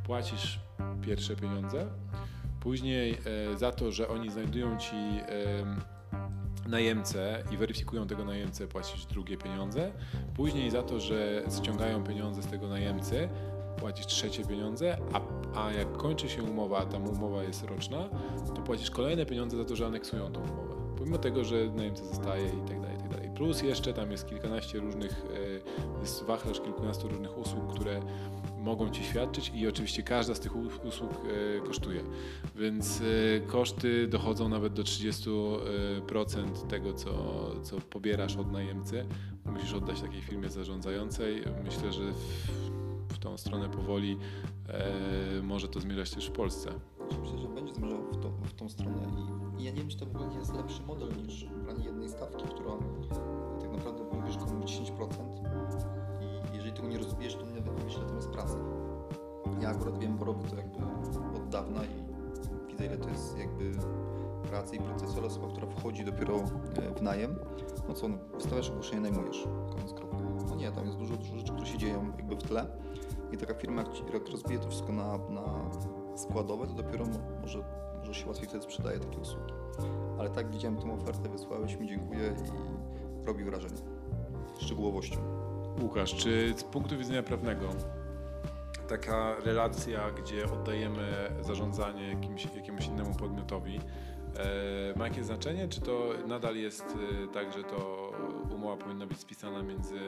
[0.05, 0.61] płacisz
[1.03, 1.87] pierwsze pieniądze,
[2.61, 3.19] później
[3.53, 5.81] e, za to, że oni znajdują ci em,
[6.69, 9.93] najemcę i weryfikują tego najemcę, płacisz drugie pieniądze.
[10.37, 13.29] Później za to, że ściągają pieniądze z tego najemcy,
[13.77, 15.21] płacisz trzecie pieniądze, a,
[15.61, 18.09] a jak kończy się umowa, a ta umowa jest roczna,
[18.55, 20.74] to płacisz kolejne pieniądze za to, że aneksują tą umowę.
[21.05, 23.31] Pomimo tego, że najemca zostaje i tak dalej, i tak dalej.
[23.37, 28.01] Plus jeszcze tam jest kilkanaście różnych, e, jest wachlarz kilkunastu różnych usług, które
[28.59, 32.05] mogą Ci świadczyć i oczywiście każda z tych usług e, kosztuje.
[32.57, 37.11] Więc e, koszty dochodzą nawet do 30% tego, co,
[37.63, 39.07] co pobierasz od najemcy.
[39.47, 41.43] Musisz oddać takiej firmie zarządzającej.
[41.65, 44.19] Myślę, że w, w tą stronę powoli
[45.43, 46.71] może to zmierzać też w Polsce.
[47.21, 48.99] Myślę, że będzie zmierzał w, tą- w tą stronę
[49.59, 52.09] i, ja nie wiem, czy to w ogóle nie jest lepszy model niż branie jednej
[52.09, 52.71] stawki, która
[53.61, 54.91] tak naprawdę wybierz komuś 10%
[56.53, 57.75] i jeżeli tego nie rozbijesz, to nie tam
[58.17, 58.57] jest pracy.
[59.61, 60.79] Ja akurat wiem, bo robię to jakby
[61.37, 61.89] od dawna i
[62.69, 63.73] widzę, ile to jest jakby
[64.49, 67.37] pracy i procesu, ale osoba, która wchodzi dopiero e, w najem,
[67.89, 70.17] no co, no, wystawiasz ogłoszenie, najmujesz, koniec kropka.
[70.49, 72.67] No nie, tam jest dużo, dużo rzeczy, które się dzieją jakby w tle
[73.33, 75.43] i taka firma, jak rozbije to wszystko na, na
[76.17, 77.59] składowe, to dopiero mo- może,
[77.99, 79.55] może się łatwiej wtedy sprzedaje takie usługi.
[80.19, 83.77] Ale tak widziałem tę ofertę, wysłałeś mi, dziękuję i robi wrażenie.
[84.59, 85.17] Szczegółowością.
[85.83, 87.69] Łukasz, czy z punktu widzenia prawnego
[88.89, 93.81] taka relacja, gdzie oddajemy zarządzanie jakimś, jakiemuś innemu podmiotowi,
[94.37, 96.85] e, ma jakieś znaczenie, czy to nadal jest
[97.25, 98.11] e, tak, że to
[98.55, 99.99] umowa powinna być spisana między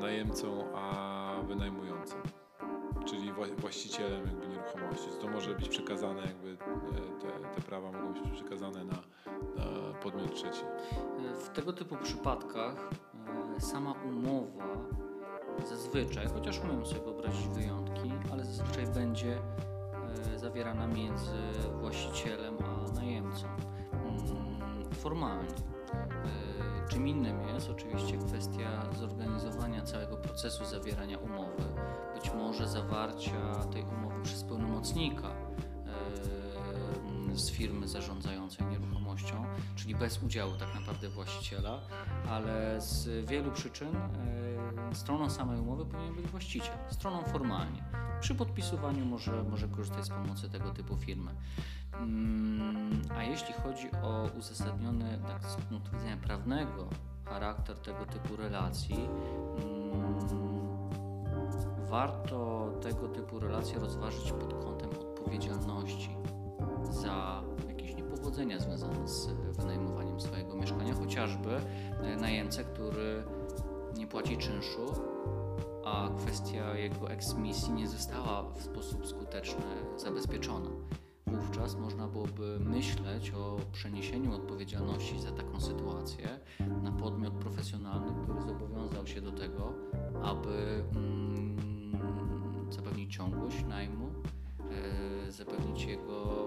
[0.00, 2.18] najemcą a wynajmującym?
[3.10, 5.08] Czyli wła- właścicielem jakby nieruchomości.
[5.20, 8.96] To może być przekazane, jakby e, te, te prawa mogą być przekazane na,
[9.56, 10.62] na podmiot trzeci?
[11.44, 12.90] W tego typu przypadkach
[13.56, 14.64] e, sama umowa
[15.66, 19.38] zazwyczaj, chociaż umiem sobie wyobrazić wyjątki, ale zazwyczaj będzie
[20.34, 21.36] e, zawierana między
[21.80, 23.46] właścicielem a najemcą.
[23.92, 25.48] Mm, Formalnie.
[26.88, 31.62] Czym innym jest oczywiście kwestia zorganizowania całego procesu zawierania umowy,
[32.18, 35.32] być może zawarcia tej umowy przez pełnomocnika e,
[37.36, 39.44] z firmy zarządzającej nieruchomością,
[39.76, 41.80] czyli bez udziału tak naprawdę właściciela,
[42.28, 47.84] ale z wielu przyczyn e, stroną samej umowy powinien być właściciel, stroną formalnie.
[48.20, 51.30] Przy podpisywaniu może, może korzystać z pomocy tego typu firmy.
[51.92, 56.88] Mm, A jeśli chodzi o uzasadniony tak z punktu widzenia prawnego
[57.24, 59.08] charakter tego typu relacji,
[59.64, 60.57] mm,
[61.90, 66.16] warto tego typu relacje rozważyć pod kątem odpowiedzialności
[66.90, 69.26] za jakieś niepowodzenia związane z
[69.56, 71.60] wynajmowaniem swojego mieszkania, chociażby
[72.02, 73.24] e, najemcę, który
[73.96, 74.86] nie płaci czynszu,
[75.84, 79.64] a kwestia jego eksmisji nie została w sposób skuteczny
[79.96, 80.70] zabezpieczona.
[81.26, 86.40] Wówczas można byłoby myśleć o przeniesieniu odpowiedzialności za taką sytuację
[86.82, 89.72] na podmiot profesjonalny, który zobowiązał się do tego,
[90.22, 91.47] aby mm,
[93.08, 94.06] ciągłość najmu,
[95.26, 96.46] e, zapewnić jego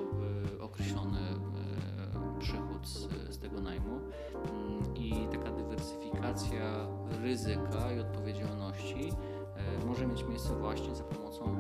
[0.58, 4.00] e, określony e, przychód z, z tego najmu
[4.52, 6.88] mm, i taka dywersyfikacja
[7.22, 9.14] ryzyka i odpowiedzialności
[9.86, 11.56] może mieć miejsce właśnie za pomocą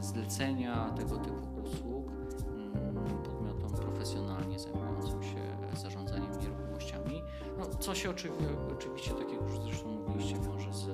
[0.00, 2.10] zlecenia tego typu usług
[2.46, 7.22] mm, podmiotom profesjonalnie zajmującym się zarządzaniem nieruchomościami.
[7.58, 10.88] No, co się oczywi- oczywiście, tak jak już zresztą mówiliście, wiąże z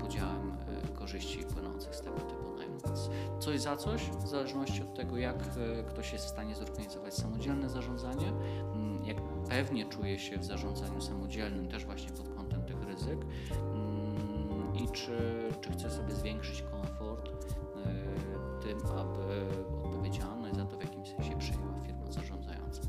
[0.00, 0.56] podziałem
[0.94, 2.49] korzyści płynących z tego typu.
[2.90, 7.14] Więc coś za coś, w zależności od tego, jak e, ktoś jest w stanie zorganizować
[7.14, 9.16] samodzielne zarządzanie, mm, jak
[9.48, 13.18] pewnie czuje się w zarządzaniu samodzielnym, też właśnie pod kątem tych ryzyk
[13.50, 15.18] mm, i czy,
[15.60, 19.46] czy chce sobie zwiększyć komfort e, tym, aby
[19.84, 22.82] odpowiedzialność za to w jakimś sensie przyjęła firma zarządzająca.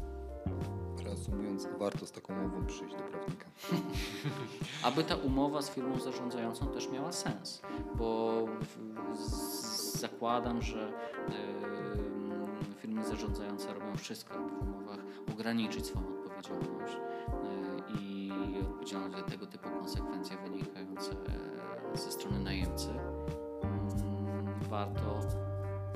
[1.04, 3.46] Reasumując, warto z taką umową przyjść do prawnika.
[4.88, 7.62] Aby ta umowa z firmą zarządzającą też miała sens,
[7.96, 8.32] bo
[9.16, 9.61] z-
[10.02, 10.88] zakładam, że
[11.28, 15.00] em, firmy zarządzające robią wszystko, aby w umowach
[15.32, 18.32] ograniczyć swoją odpowiedzialność e, i
[18.62, 22.90] odpowiedzialność za tego typu konsekwencje wynikające e, ze strony najemcy.
[22.90, 25.20] Mm, Warto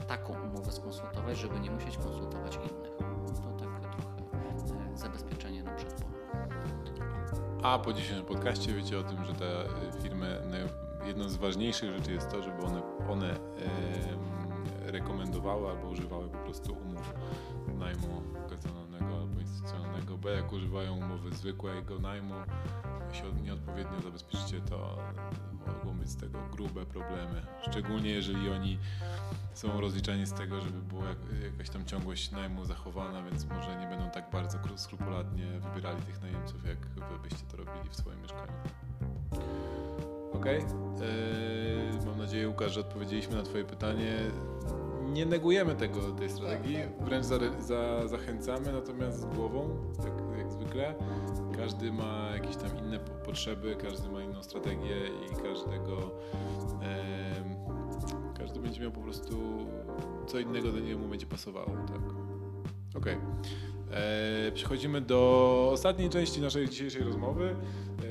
[0.08, 2.97] taką umowę skonsultować, żeby nie musieć konsultować innych.
[2.97, 6.16] To tak trochę e, zabezpieczenie na przedpolu.
[7.64, 10.41] A po dzisiejszym podcaście wiecie o tym, że te y, firmy,
[11.06, 13.39] jedną z ważniejszych rzeczy jest to, żeby one, one em,
[14.86, 17.14] rekomendowały albo używały po prostu umów
[17.80, 24.97] najmu okazjonalnego albo instytucjonalnego, bo jak używają umowy zwykłego najmu, od- nieodpowiednio zabezpieczycie, to
[25.68, 27.41] mogą być z tego grube problemy.
[27.70, 28.80] Szczególnie jeżeli oni
[29.53, 31.18] są rozliczani z tego, żeby była jak,
[31.51, 36.22] jakaś tam ciągłość najmu zachowana, więc może nie będą tak bardzo kru- skrupulatnie wybierali tych
[36.22, 38.53] najemców, jak wy byście to robili w swoim mieszkaniu.
[40.36, 40.58] Okej.
[40.58, 44.16] Eee, mam nadzieję, Łukasz, że odpowiedzieliśmy na Twoje pytanie.
[45.14, 49.70] Nie negujemy tego, tej strategii, wręcz za, za, zachęcamy, natomiast z głową,
[50.06, 50.96] jak, jak zwykle.
[51.58, 54.96] Każdy ma jakieś tam inne po- potrzeby, każdy ma inną strategię
[55.32, 56.12] i każdego
[58.38, 59.36] każdy będzie miał po prostu
[60.28, 62.02] co innego do niego mu będzie pasowało, tak.
[63.02, 63.18] Okej.
[63.96, 67.56] E, Przechodzimy do ostatniej części naszej dzisiejszej rozmowy.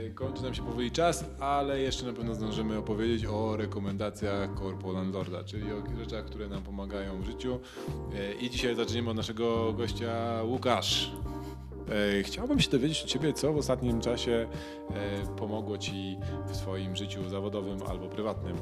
[0.06, 4.92] E, Kończy nam się powoli czas, ale jeszcze na pewno zdążymy opowiedzieć o rekomendacjach Corpo
[4.92, 7.60] Landlorda, czyli o rzeczach, które nam pomagają w życiu.
[8.14, 11.12] E, I dzisiaj zaczniemy od naszego gościa Łukasz.
[12.22, 14.46] Chciałbym się dowiedzieć od Ciebie, co w ostatnim czasie
[15.36, 16.16] pomogło Ci
[16.46, 18.56] w swoim życiu zawodowym albo prywatnym.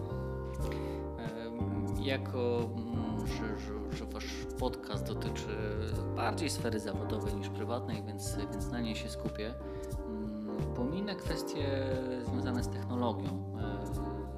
[2.03, 4.07] Jako, mm, że, że, że
[4.93, 5.47] podcast dotyczy
[6.17, 9.55] bardziej sfery zawodowej niż prywatnej, więc, więc na niej się skupię.
[10.07, 13.29] Mm, Pominę kwestie związane z technologią.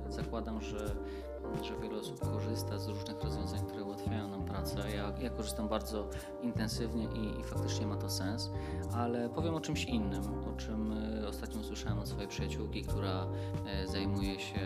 [0.09, 0.97] E, Zakładam, że,
[1.63, 4.91] że wiele osób korzysta z różnych rozwiązań, które ułatwiają nam pracę.
[4.97, 6.09] Ja, ja korzystam bardzo
[6.43, 8.51] intensywnie i, i faktycznie ma to sens,
[8.93, 10.23] ale powiem o czymś innym,
[10.55, 13.27] o czym e, ostatnio usłyszałem od swojej przyjaciółki, która
[13.67, 14.61] e, zajmuje się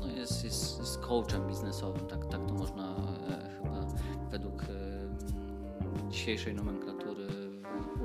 [0.00, 2.94] no jest, jest, jest coachem biznesowym, tak, tak to można
[4.32, 4.66] według e,
[6.10, 7.26] dzisiejszej nomenklatury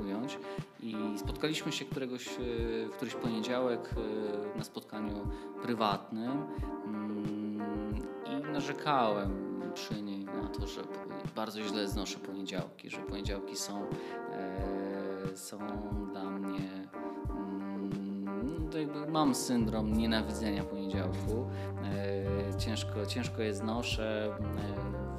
[0.00, 0.38] ująć.
[0.80, 2.40] I spotkaliśmy się któregoś, e,
[2.88, 3.94] w któryś poniedziałek
[4.54, 5.26] e, na spotkaniu
[5.62, 6.30] prywatnym
[6.84, 10.80] mm, i narzekałem przy niej na to, że
[11.36, 13.86] bardzo źle znoszę poniedziałki, że poniedziałki są,
[15.34, 15.58] są
[16.12, 16.88] dla mnie
[17.30, 21.50] mm, to jakby mam syndrom nienawidzenia poniedziałku.
[22.58, 24.36] Ciężko, ciężko je znoszę.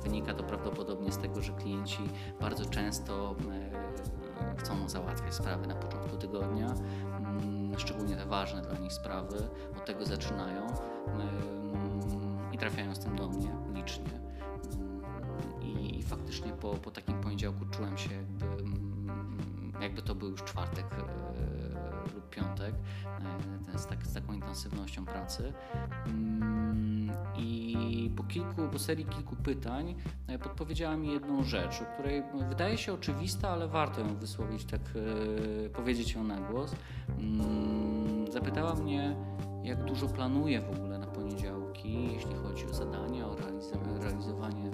[0.04, 2.10] Wynika to prawdopodobnie z tego, że klienci
[2.42, 6.74] bardzo często e, chcą załatwiać sprawy na początku tygodnia,
[7.18, 9.38] mm, szczególnie te ważne dla nich sprawy.
[9.78, 10.74] Od tego zaczynają e,
[12.54, 14.20] i trafiają z tym do mnie licznie.
[14.74, 20.30] Mm, I, i faktycznie po, po takim poniedziałku czułem się jakby, mm, jakby to był
[20.30, 21.49] już czwartek e,
[22.16, 22.76] lub piątek,
[23.76, 25.54] e, z, tak, z taką intensywnością pracy.
[26.08, 29.96] Mm, I po kilku, po serii kilku pytań
[30.28, 34.82] e, podpowiedziała mi jedną rzecz, o której wydaje się oczywista, ale warto ją wysłowić, tak
[35.66, 36.76] e, powiedzieć ją na głos.
[37.20, 39.16] Mm, zapytała mnie,
[39.64, 44.72] jak dużo planuję w ogóle na poniedziałki, jeśli chodzi o zadania, o realiz- realizowanie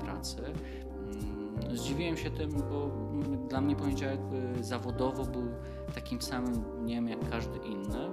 [0.00, 0.42] pracy.
[0.44, 2.90] Mm, Zdziwiłem się tym, bo
[3.48, 4.20] dla mnie poniedziałek
[4.60, 5.48] zawodowo był
[5.94, 8.10] takim samym dniem jak każdy inny.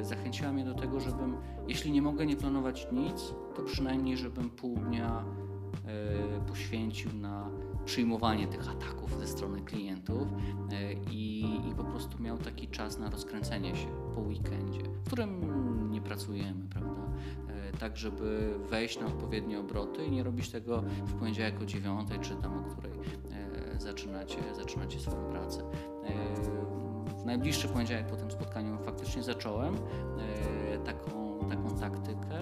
[0.00, 1.36] E, Zachęciła mnie do tego, żebym,
[1.68, 5.24] jeśli nie mogę nie planować nic, to przynajmniej żebym pół dnia
[5.86, 7.50] e, poświęcił na
[7.84, 10.28] przyjmowanie tych ataków ze strony klientów
[10.72, 15.90] e, i, i po prostu miał taki czas na rozkręcenie się po weekendzie, w którym
[15.90, 17.00] nie pracujemy, prawda?
[17.80, 22.34] Tak, żeby wejść na odpowiednie obroty i nie robić tego w poniedziałek o dziewiątej, czy
[22.36, 22.92] tam o której
[23.80, 25.62] zaczynacie, zaczynacie swoją pracę.
[27.18, 32.38] W najbliższy poniedziałek po tym spotkaniu faktycznie zacząłem e, taką, taką taktykę.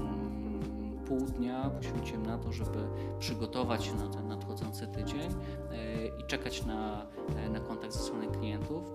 [0.00, 2.88] Mm, Pół dnia poświęciłem na to, żeby
[3.18, 5.30] przygotować się na ten nadchodzący tydzień
[5.70, 8.94] e, i czekać na, e, na kontakt ze strony klientów.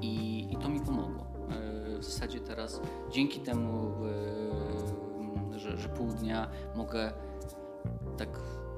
[0.00, 1.26] I, I to mi pomogło.
[1.98, 3.92] W zasadzie teraz dzięki temu,
[5.56, 7.12] że, że pół dnia mogę
[8.16, 8.28] tak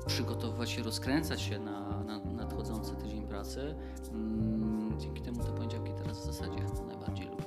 [0.06, 3.74] przygotowywać się, rozkręcać się na, na nadchodzący tydzień pracy.
[4.12, 7.44] Mm, Dzięki temu te poniedziałki teraz w zasadzie najbardziej lubię.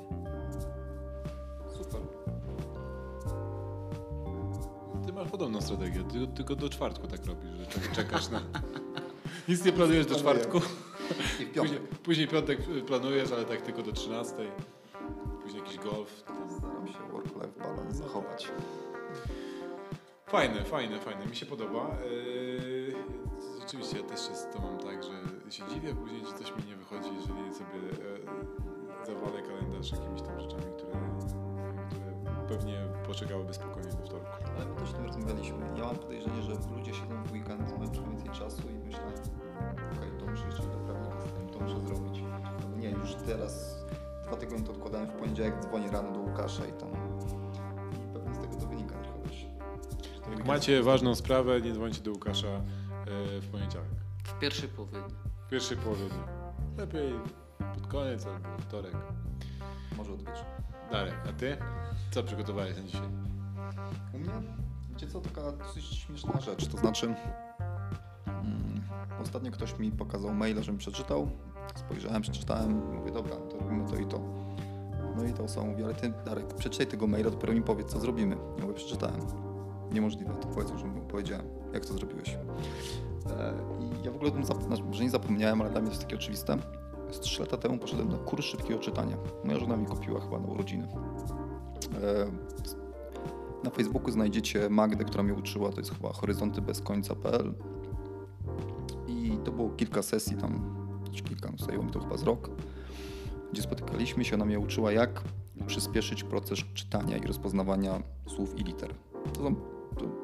[1.77, 2.01] Super.
[5.05, 8.41] Ty masz podobną strategię, ty, tylko do czwartku tak robisz, że czek- czekasz na...
[9.49, 10.65] Nic nie planujesz do czwartku, I w
[11.37, 11.99] później, piątek.
[12.03, 14.35] później piątek y, planujesz, ale tak tylko do 13.
[15.43, 16.23] Później jakiś golf.
[16.57, 18.47] Staram się work-life balance zachować.
[20.27, 21.97] Fajne, fajne, fajne, mi się podoba.
[22.11, 22.95] Yy,
[23.65, 27.09] rzeczywiście ja też często mam tak, że się dziwię później, że coś mi nie wychodzi,
[27.15, 27.79] jeżeli sobie
[29.01, 30.93] e, zawalę kalendarz jakimiś tam rzeczami, które,
[31.89, 32.11] które
[32.47, 34.27] pewnie poczekałyby spokojnie do wtorku.
[34.55, 35.57] Ale my też o tym rozmawialiśmy.
[35.77, 39.07] Ja mam podejrzenie, że ludzie siedzą w weekend, mają trochę więcej czasu i myślą,
[39.97, 42.23] okej, to muszę jeszcze do prawnika z tym, to muszę zrobić.
[42.45, 43.85] Albo nie, już teraz
[44.23, 46.89] dwa tygodnie to odkładałem w poniedziałek, dzwonię rano do Łukasza i tam
[47.93, 49.47] i pewnie z tego to wynika trochę też.
[50.31, 52.61] Jak macie ważną sprawę, nie dzwońcie do Łukasza
[53.41, 53.89] w poniedziałek.
[54.23, 55.17] W pierwszej połowie dnia.
[55.47, 56.27] W pierwszej połowie dnia.
[56.77, 57.13] Lepiej
[57.73, 58.95] pod koniec albo wtorek.
[59.97, 60.39] Może odbierz.
[60.91, 61.57] Darek, a ty?
[62.11, 63.07] Co przygotowałeś na dzisiaj?
[64.13, 64.31] U mnie,
[64.89, 67.05] wiecie co, taka dosyć śmieszna rzecz, to znaczy
[68.25, 68.83] mm,
[69.21, 71.29] ostatnio ktoś mi pokazał maila, żebym przeczytał,
[71.75, 74.19] spojrzałem, przeczytałem, mówię, dobra, to robimy to i to.
[75.15, 77.99] No i ta osoba mówi, ale ty Darek, przeczytaj tego maila, dopiero mi powiedz, co
[77.99, 78.37] zrobimy.
[78.57, 79.21] Ja mówię, przeczytałem.
[79.91, 81.45] Niemożliwe, to powiedz, że mu powiedziałem,
[81.75, 82.29] jak to zrobiłeś.
[82.29, 85.89] E, I ja w ogóle o tym, zap- znaczy, może nie zapomniałem, ale dla mnie
[85.89, 86.57] to jest takie oczywiste.
[87.11, 89.17] Z 3 lata temu poszedłem na kurs szybkiego czytania.
[89.43, 90.87] Moja żona mi kupiła chyba na urodziny.
[92.03, 92.31] E,
[93.63, 97.53] na Facebooku znajdziecie Magdę, która mnie uczyła, to jest chyba horyzonty bez końca.pl
[99.07, 100.75] i to było kilka sesji tam,
[101.11, 102.49] kilka, no zajęło mi to chyba z rok,
[103.53, 105.23] gdzie spotykaliśmy się, ona mnie uczyła jak
[105.67, 108.89] przyspieszyć proces czytania i rozpoznawania słów i liter.
[109.33, 109.55] To są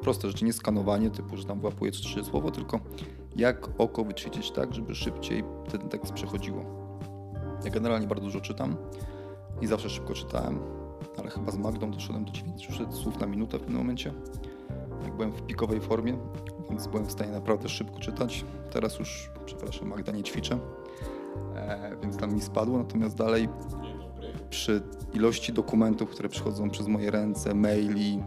[0.01, 2.79] proste rzeczy, nie skanowanie typu, że tam włapuje trzy słowo, tylko
[3.35, 6.65] jak oko wyćwiczyć tak, żeby szybciej ten tekst przechodziło.
[7.65, 8.75] Ja generalnie bardzo dużo czytam
[9.61, 10.59] i zawsze szybko czytałem,
[11.17, 14.13] ale chyba z Magdą doszedłem do 900 słów na minutę w pewnym momencie.
[15.03, 16.17] Jak byłem w pikowej formie,
[16.69, 18.45] więc byłem w stanie naprawdę szybko czytać.
[18.71, 20.59] Teraz już, przepraszam, Magda nie ćwiczę,
[21.55, 23.49] e, więc tam mi spadło, natomiast dalej
[24.49, 24.81] przy
[25.13, 28.23] ilości dokumentów, które przychodzą przez moje ręce, maili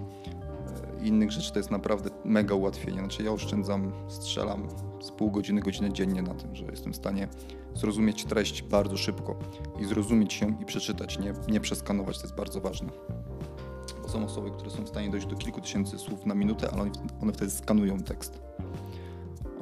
[1.05, 2.99] innych rzeczy, to jest naprawdę mega ułatwienie.
[2.99, 4.69] Znaczy ja oszczędzam, strzelam
[5.01, 7.29] z pół godziny, godzinę dziennie na tym, że jestem w stanie
[7.75, 9.37] zrozumieć treść bardzo szybko
[9.81, 12.89] i zrozumieć ją i przeczytać, nie, nie przeskanować, to jest bardzo ważne.
[14.03, 16.91] Bo są osoby, które są w stanie dojść do kilku tysięcy słów na minutę, ale
[17.23, 18.43] one, wtedy skanują tekst.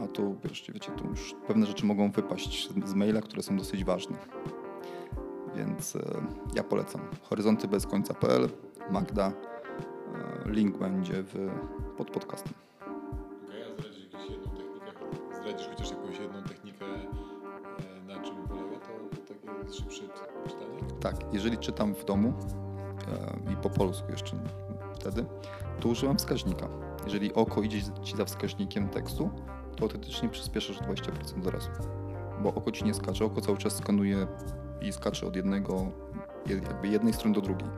[0.03, 3.85] A tu, wreszcie, wiecie, tu już pewne rzeczy mogą wypaść z maila, które są dosyć
[3.85, 4.17] ważne.
[5.57, 6.01] Więc e,
[6.55, 7.01] ja polecam.
[7.23, 8.49] Horyzonty bez końca.pl,
[8.91, 9.33] Magda.
[10.47, 11.51] Link będzie w,
[11.97, 12.53] pod podcastem.
[13.49, 14.93] Okej, a zdradzisz jakąś jedną technikę?
[15.41, 20.03] Zdradzisz chociaż jakąś jedną technikę, e, na czym polega to takie szybsze
[20.49, 20.79] czytanie?
[21.01, 22.33] Tak, jeżeli czytam w domu
[23.49, 24.37] e, i po polsku jeszcze
[24.95, 25.25] wtedy,
[25.81, 26.69] to używam wskaźnika.
[27.05, 29.31] Jeżeli oko idzie ci za wskaźnikiem tekstu,
[29.77, 31.71] to autentycznie przyspieszasz o 20% do razu.
[32.43, 34.27] Bo oko ci nie skacze, oko cały czas skanuje
[34.81, 37.69] i skacze od jednego, jed- jakby jednej strony do drugiej.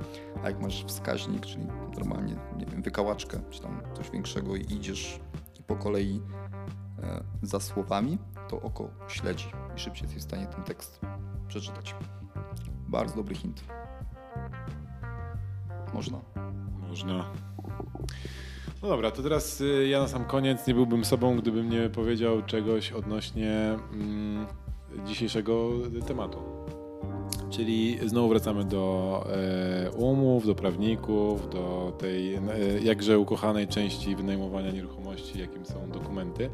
[0.43, 5.21] A jak masz wskaźnik, czyli normalnie, nie wiem, wykałaczkę, czy tam coś większego i idziesz
[5.67, 6.21] po kolei
[7.03, 11.01] e, za słowami, to oko śledzi i szybciej jesteś w stanie ten tekst
[11.49, 11.95] przeczytać.
[12.89, 13.65] Bardzo dobry hint.
[15.95, 16.21] Można.
[16.89, 17.33] Można.
[18.83, 22.43] No dobra, to teraz y, ja na sam koniec nie byłbym sobą, gdybym nie powiedział
[22.43, 24.47] czegoś odnośnie mm,
[25.05, 25.71] dzisiejszego
[26.07, 26.54] tematu.
[27.57, 29.27] Czyli znowu wracamy do
[29.87, 32.41] e, umów, do prawników, do tej e,
[32.83, 36.51] jakże ukochanej części wynajmowania nieruchomości, jakim są dokumenty.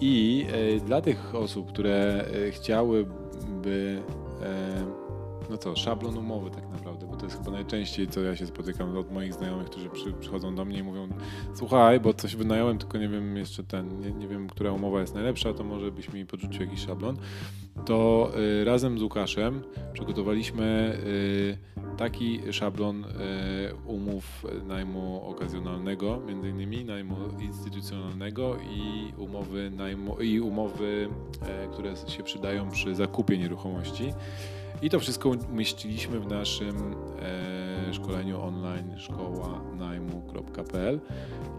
[0.00, 4.02] I e, dla tych osób, które e, chciałyby
[4.42, 4.84] e,
[5.50, 8.96] no co, szablon umowy tak naprawdę, bo to jest chyba najczęściej, co ja się spotykam
[8.96, 11.08] od moich znajomych, którzy przy, przychodzą do mnie i mówią
[11.54, 15.14] słuchaj, bo coś wynająłem, tylko nie wiem jeszcze ten, nie, nie wiem, która umowa jest
[15.14, 17.16] najlepsza, to może byś mi podrzucił jakiś szablon.
[17.84, 18.30] To
[18.60, 23.08] y, razem z Łukaszem przygotowaliśmy y, taki szablon y,
[23.86, 31.08] umów najmu okazjonalnego, między innymi najmu instytucjonalnego i umowy, najmu, i umowy,
[31.42, 34.12] e, które się przydają przy zakupie nieruchomości.
[34.82, 36.94] I to wszystko umieściliśmy w naszym
[37.88, 41.00] e, szkoleniu online szkoła najmu.pl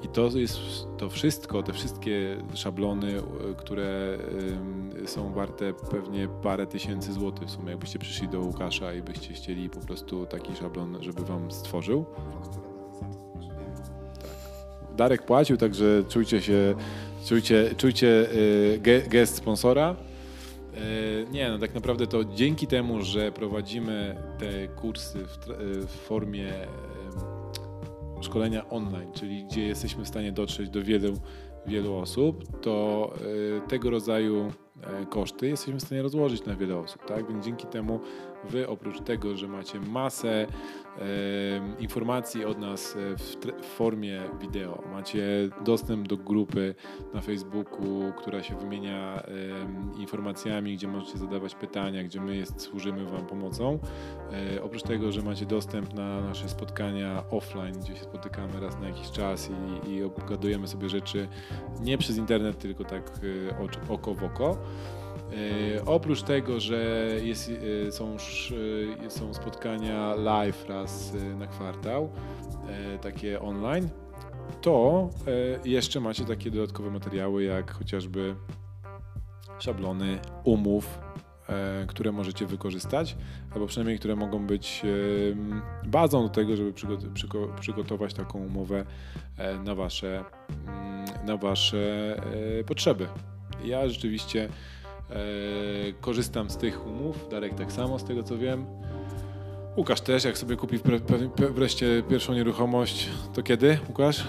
[0.03, 0.59] i to jest
[0.97, 3.22] to wszystko, te wszystkie szablony, e,
[3.57, 4.17] które
[5.03, 9.34] e, są warte pewnie parę tysięcy złotych w sumie, jakbyście przyszli do Łukasza i byście
[9.34, 12.05] chcieli po prostu taki szablon, żeby wam stworzył.
[14.97, 16.76] Darek płacił, także czujcie się,
[17.26, 20.09] czujcie, czujcie e, ge, gest sponsora.
[20.80, 25.55] E, Nie, no tak naprawdę to dzięki temu, że prowadzimy te kursy w, e,
[25.88, 26.53] w formie
[28.21, 31.13] szkolenia online, czyli gdzie jesteśmy w stanie dotrzeć do wielu,
[31.67, 33.13] wielu osób, to
[33.57, 34.51] e, tego rodzaju
[35.09, 37.27] koszty jesteśmy w stanie rozłożyć na wiele osób, tak?
[37.27, 37.99] Więc dzięki temu
[38.49, 40.47] wy oprócz tego, że macie masę
[41.79, 46.75] informacji od nas e, w, w formie wideo, macie dostęp do grupy
[47.13, 49.23] na Facebooku, która się wymienia
[49.97, 53.79] informacjami, gdzie możecie zadawać pytania, gdzie my jest, służymy Wam pomocą.
[54.55, 58.87] E, oprócz tego, że macie dostęp na nasze spotkania offline, gdzie się spotykamy raz na
[58.87, 59.49] jakiś czas
[59.85, 61.27] i, i obgadujemy sobie rzeczy
[61.81, 63.11] nie przez internet, tylko tak
[63.49, 64.57] e, ocz, oko w oko.
[65.34, 67.51] E, oprócz tego, że jest,
[67.88, 68.15] e, są,
[69.05, 72.09] e, są spotkania live raz na kwartał,
[73.01, 73.89] takie online,
[74.61, 75.09] to
[75.65, 78.36] jeszcze macie takie dodatkowe materiały, jak chociażby
[79.59, 80.99] szablony umów,
[81.88, 83.17] które możecie wykorzystać,
[83.53, 84.82] albo przynajmniej które mogą być
[85.86, 88.86] bazą do tego, żeby przygo- przygo- przygotować taką umowę
[89.63, 90.23] na wasze,
[90.67, 92.15] mm, na wasze
[92.67, 93.07] potrzeby.
[93.63, 94.49] Ja rzeczywiście
[96.01, 98.66] korzystam z tych umów, Darek tak samo z tego co wiem.
[99.78, 100.80] Łukasz też, jak sobie kupi
[101.38, 104.28] wreszcie pierwszą nieruchomość, to kiedy, Łukasz?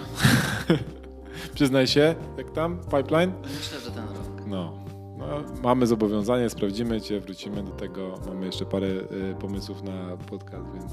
[1.55, 3.33] Przyznaj się, jak tam, pipeline?
[3.43, 4.47] Myślę, że ten rok.
[4.47, 4.73] No.
[5.19, 5.27] no,
[5.63, 8.19] mamy zobowiązanie, sprawdzimy Cię, wrócimy do tego.
[8.27, 10.93] Mamy jeszcze parę y, pomysłów na podcast, więc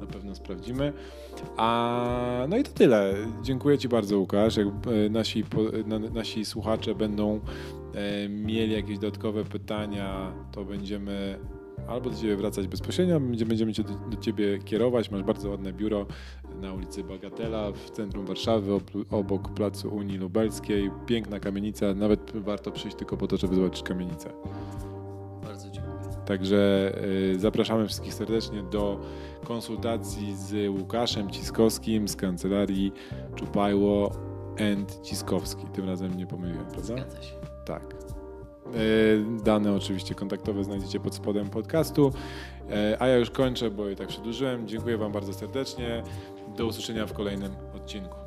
[0.00, 0.92] na pewno sprawdzimy.
[1.56, 3.14] A, no i to tyle.
[3.42, 4.56] Dziękuję Ci bardzo, Łukasz.
[4.56, 7.40] Jak y, nasi, po, na, nasi słuchacze będą
[7.85, 7.85] e,
[8.28, 11.38] mieli jakieś dodatkowe pytania, to będziemy
[11.88, 15.10] albo do Ciebie wracać bezpośrednio, będziemy, będziemy Cię do, Ciebie kierować.
[15.10, 16.06] Masz bardzo ładne biuro
[16.60, 20.90] na ulicy Bagatela w centrum Warszawy, ob- obok Placu Unii Lubelskiej.
[21.06, 24.30] Piękna kamienica, nawet warto przyjść tylko po to, żeby zobaczyć kamienicę.
[25.42, 25.96] Bardzo dziękuję.
[26.26, 26.92] Także
[27.34, 29.00] y, zapraszamy wszystkich serdecznie do
[29.44, 32.92] konsultacji z Łukaszem Ciskowskim z kancelarii
[33.34, 34.12] Czupajło
[34.72, 35.66] and Ciskowski.
[35.66, 36.82] Tym razem nie pomyliłem, prawda?
[36.82, 37.34] Zgadza się.
[37.66, 37.82] Tak.
[38.74, 42.12] E, Dane oczywiście kontaktowe znajdziecie pod spodem podcastu.
[42.70, 44.68] E, A ja już kończę, bo i tak przedłużyłem.
[44.68, 46.02] Dziękuję Wam bardzo serdecznie.
[46.56, 48.25] Do usłyszenia w kolejnym odcinku.